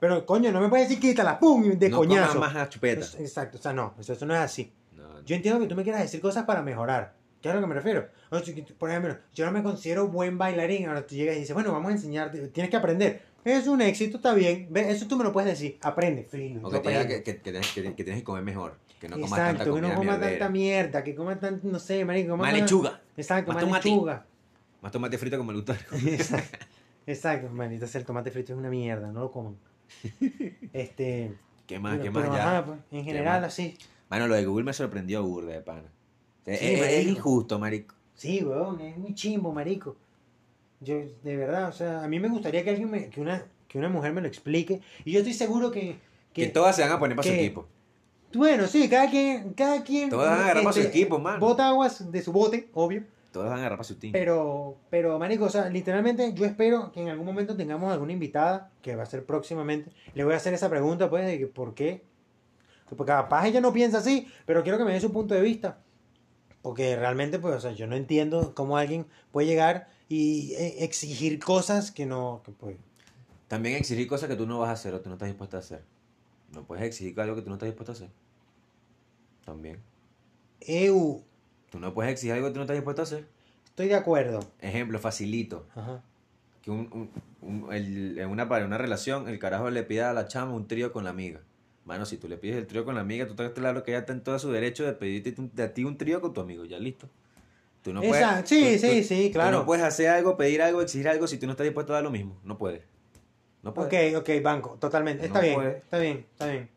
[0.00, 2.34] Pero coño, no me puedes decir quítala, pum, de no coñazo.
[2.34, 3.06] comas más la chupeta.
[3.18, 4.72] Exacto, o sea, no, eso, eso no es así.
[4.96, 5.20] No, no.
[5.24, 7.14] Yo entiendo que tú me quieras decir cosas para mejorar.
[7.42, 8.08] ¿Qué es a lo que me refiero?
[8.30, 10.88] O sea, que tú- por ejemplo, yo no me considero buen bailarín.
[10.88, 13.22] Ahora tú llegas y dices, bueno, vamos a enseñarte, tienes que aprender.
[13.44, 14.68] Es un éxito, está bien.
[14.74, 15.78] Eso tú me lo puedes decir.
[15.82, 16.66] Aprende, fino.
[16.66, 18.76] O que, te diga que, que, que tienes, que, que tienes que comer mejor.
[19.00, 20.30] Que no comas Exacto, tanta que comida no coma mierdera.
[20.38, 22.36] tanta mierda, que coma tan, no sé, marico.
[22.36, 23.00] Más más- lechuga.
[23.16, 24.26] Exacto, más lechuga.
[24.82, 25.72] Más tomate frito como el gusto.
[26.06, 26.58] Exacto,
[27.06, 27.72] exacto, man.
[27.72, 29.56] Entonces el tomate frito es una mierda, no lo coman.
[30.72, 31.34] Este.
[31.66, 31.98] ¿Qué más?
[31.98, 32.22] pero- ¿Qué más?
[32.24, 32.50] pero, ya.
[32.58, 33.48] ajá, pues, en general, más?
[33.52, 33.76] así.
[34.08, 35.90] Mano, lo de Google me sorprendió burda de pana.
[36.46, 37.94] Sí, es, injusto, marico.
[38.14, 39.96] Sí, weón, es muy chimbo, marico.
[40.80, 43.78] Yo, de verdad, o sea, a mí me gustaría que alguien me, que una, que
[43.78, 44.80] una mujer me lo explique.
[45.04, 45.98] Y yo estoy seguro que,
[46.32, 47.66] Que, que, todas se van a poner para su equipo.
[48.32, 51.38] bueno, sí, cada quien, cada quien Todas van a agarrar para su este, equipo, mano.
[51.40, 53.04] bota aguas de su bote, obvio.
[53.38, 54.12] Todas van a agarrar para su team.
[54.12, 58.72] Pero, pero, marico, o sea, literalmente yo espero que en algún momento tengamos alguna invitada,
[58.82, 59.92] que va a ser próximamente.
[60.14, 62.02] Le voy a hacer esa pregunta, pues, de que por qué.
[62.88, 65.78] Porque capaz ella no piensa así, pero quiero que me dé su punto de vista.
[66.62, 71.38] Porque realmente, pues, o sea, yo no entiendo cómo alguien puede llegar y eh, exigir
[71.38, 72.76] cosas que no, que pues,
[73.46, 75.60] También exigir cosas que tú no vas a hacer o tú no estás dispuesto a
[75.60, 75.84] hacer.
[76.52, 78.10] No puedes exigir algo que tú no estás dispuesto a hacer.
[79.44, 79.78] También.
[80.60, 81.24] eu,
[81.70, 83.26] Tú no puedes exigir algo que tú no estás dispuesto a hacer.
[83.66, 84.40] estoy de acuerdo.
[84.60, 85.66] Ejemplo, facilito.
[85.76, 86.02] Ajá.
[86.62, 87.10] Que un, un-
[87.66, 90.92] un- el- en una, una relación, el carajo le pida a la chama un trío
[90.92, 91.40] con la amiga.
[91.84, 94.00] Mano, si tú le pides el trío con la amiga, tú estás claro que ella
[94.00, 96.64] está en todo su derecho de pedirte de a ti un trío con tu amigo.
[96.64, 97.08] Ya listo.
[97.82, 99.58] Tú no puedes, sí, tú- sí, tú- sí, tú claro.
[99.60, 102.04] no puedes hacer algo, pedir algo, exigir algo si tú no estás dispuesto a dar
[102.04, 102.36] lo mismo.
[102.44, 102.82] No puedes.
[103.62, 104.14] No puedes.
[104.14, 105.26] Ok, ok, banco, totalmente.
[105.26, 105.76] Está No bien, puede.
[105.78, 106.68] está bien, está bien.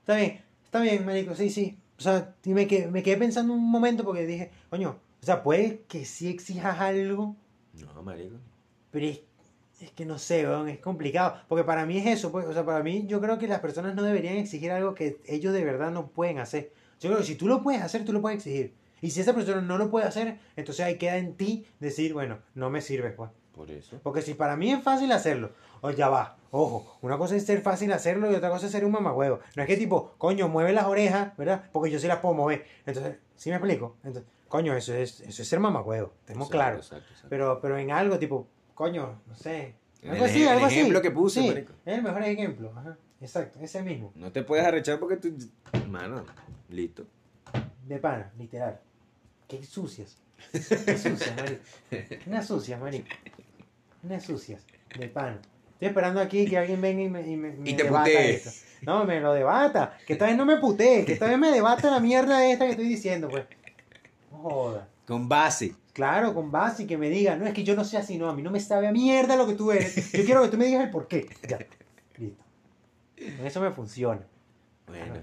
[0.00, 1.78] Está bien, está bien, marico, sí, sí.
[1.98, 5.42] O sea, y me quedé, me quedé pensando un momento porque dije, coño, o sea,
[5.42, 7.34] puede que sí exijas algo,
[7.74, 8.36] No, marico.
[8.90, 9.20] pero es,
[9.80, 11.34] es que no sé, weón, es complicado.
[11.48, 13.94] Porque para mí es eso, pues, o sea, para mí yo creo que las personas
[13.96, 16.72] no deberían exigir algo que ellos de verdad no pueden hacer.
[17.00, 18.74] Yo creo que si tú lo puedes hacer, tú lo puedes exigir.
[19.00, 22.38] Y si esa persona no lo puede hacer, entonces ahí queda en ti decir, bueno,
[22.54, 23.30] no me sirve, pues.
[23.58, 23.98] Por eso.
[24.04, 25.50] Porque si para mí es fácil hacerlo,
[25.80, 28.84] o ya va, ojo, una cosa es ser fácil hacerlo y otra cosa es ser
[28.84, 29.40] un mamahuevo.
[29.56, 31.64] No es que tipo, coño, mueve las orejas, ¿verdad?
[31.72, 32.64] Porque yo sí las puedo mover.
[32.86, 33.96] Entonces, ¿sí me explico?
[34.04, 35.58] Entonces, coño, eso es, eso es ser
[36.48, 36.86] claros.
[36.86, 37.26] exacto, exacto.
[37.30, 38.46] Pero, pero en algo tipo,
[38.76, 39.74] coño, no sé.
[40.04, 40.78] Algo el así, algo el así.
[40.78, 42.72] ejemplo que puse, Sí, es el mejor ejemplo.
[42.76, 44.12] Ajá, exacto, ese mismo.
[44.14, 45.36] No te puedes arrechar porque tú.
[45.88, 46.24] Mano,
[46.68, 47.08] listo.
[47.88, 48.78] De pana, literal.
[49.48, 50.16] Qué sucias.
[50.52, 51.62] Qué sucias, marico.
[52.28, 53.08] Unas sucias, marico.
[54.02, 54.64] Unas sucias.
[54.98, 55.40] De pana.
[55.74, 58.34] Estoy esperando aquí que alguien venga y me, y me, me Y te debata putee.
[58.34, 58.50] esto.
[58.82, 59.96] No, me lo debata.
[60.06, 61.04] Que esta vez no me putee.
[61.04, 63.44] Que esta vez me debata la mierda esta que estoy diciendo, pues.
[64.32, 64.88] No joda.
[65.06, 65.74] Con base.
[65.92, 68.28] Claro, con base y que me diga, no es que yo no sea así, no,
[68.28, 70.12] a mí no me sabe a mierda lo que tú eres.
[70.12, 71.28] Yo quiero que tú me digas el por qué.
[71.48, 71.58] Ya.
[72.16, 72.44] Listo.
[73.36, 74.20] Con eso me funciona.
[74.86, 75.14] Bueno,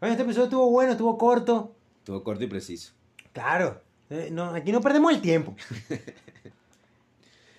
[0.00, 1.74] Bueno, este episodio estuvo bueno, estuvo corto.
[1.98, 2.92] estuvo corto y preciso.
[3.32, 3.82] Claro.
[4.10, 5.54] Eh, no, aquí no perdemos el tiempo.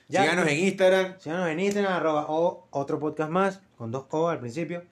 [0.10, 1.20] Ya, Síganos en Instagram.
[1.20, 4.84] Síganos en Instagram, arroba o otro podcast más, con dos O al principio.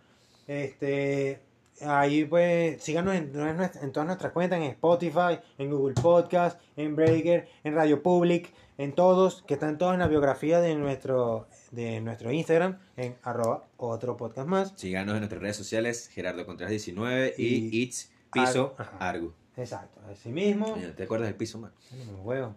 [0.46, 1.40] Este,
[1.82, 7.48] ahí pues, síganos en, en todas nuestras cuentas, en Spotify, en Google Podcast, en Breaker,
[7.64, 12.32] en Radio Public, en todos, que están todos en la biografía de nuestro, de nuestro
[12.32, 14.74] Instagram, en arroba otro podcast más.
[14.76, 18.76] Síganos en nuestras redes sociales, Gerardo Contreras 19 y, Y It's Piso Argo.
[18.78, 18.98] Ajá.
[19.00, 19.34] Argo.
[19.56, 20.78] Exacto, así mismo.
[20.98, 21.72] ¿Te acuerdas del piso, man?
[21.90, 22.56] Bueno, huevo.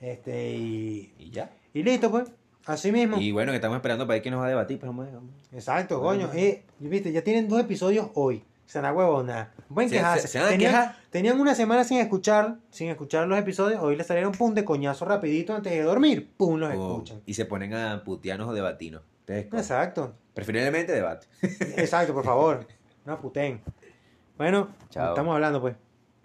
[0.00, 1.52] Este, y, Y ya.
[1.74, 2.30] Y listo pues,
[2.66, 3.16] así mismo.
[3.18, 5.30] Y bueno, que estamos esperando para ver quién nos va a debatir, pero vamos vamos.
[5.52, 6.30] Exacto, coño.
[6.34, 8.44] Eh, viste, ya tienen dos episodios hoy.
[8.66, 9.52] Se la huevo, nada.
[9.72, 10.28] Pueden Se- quejarse.
[10.28, 10.96] se- se tenían, quejar.
[11.10, 13.82] tenían una semana sin escuchar, sin escuchar los episodios.
[13.82, 16.30] Hoy les salieron pum de coñazo rapidito antes de dormir.
[16.36, 17.20] Pum, los Oh, escuchan.
[17.26, 19.02] y se ponen a putearnos o coño.
[19.56, 20.14] Exacto.
[20.34, 21.26] Preferiblemente debate.
[21.76, 22.66] Exacto, por favor.
[23.06, 23.60] No puten.
[24.36, 25.08] Bueno, Chao.
[25.08, 25.74] estamos hablando pues.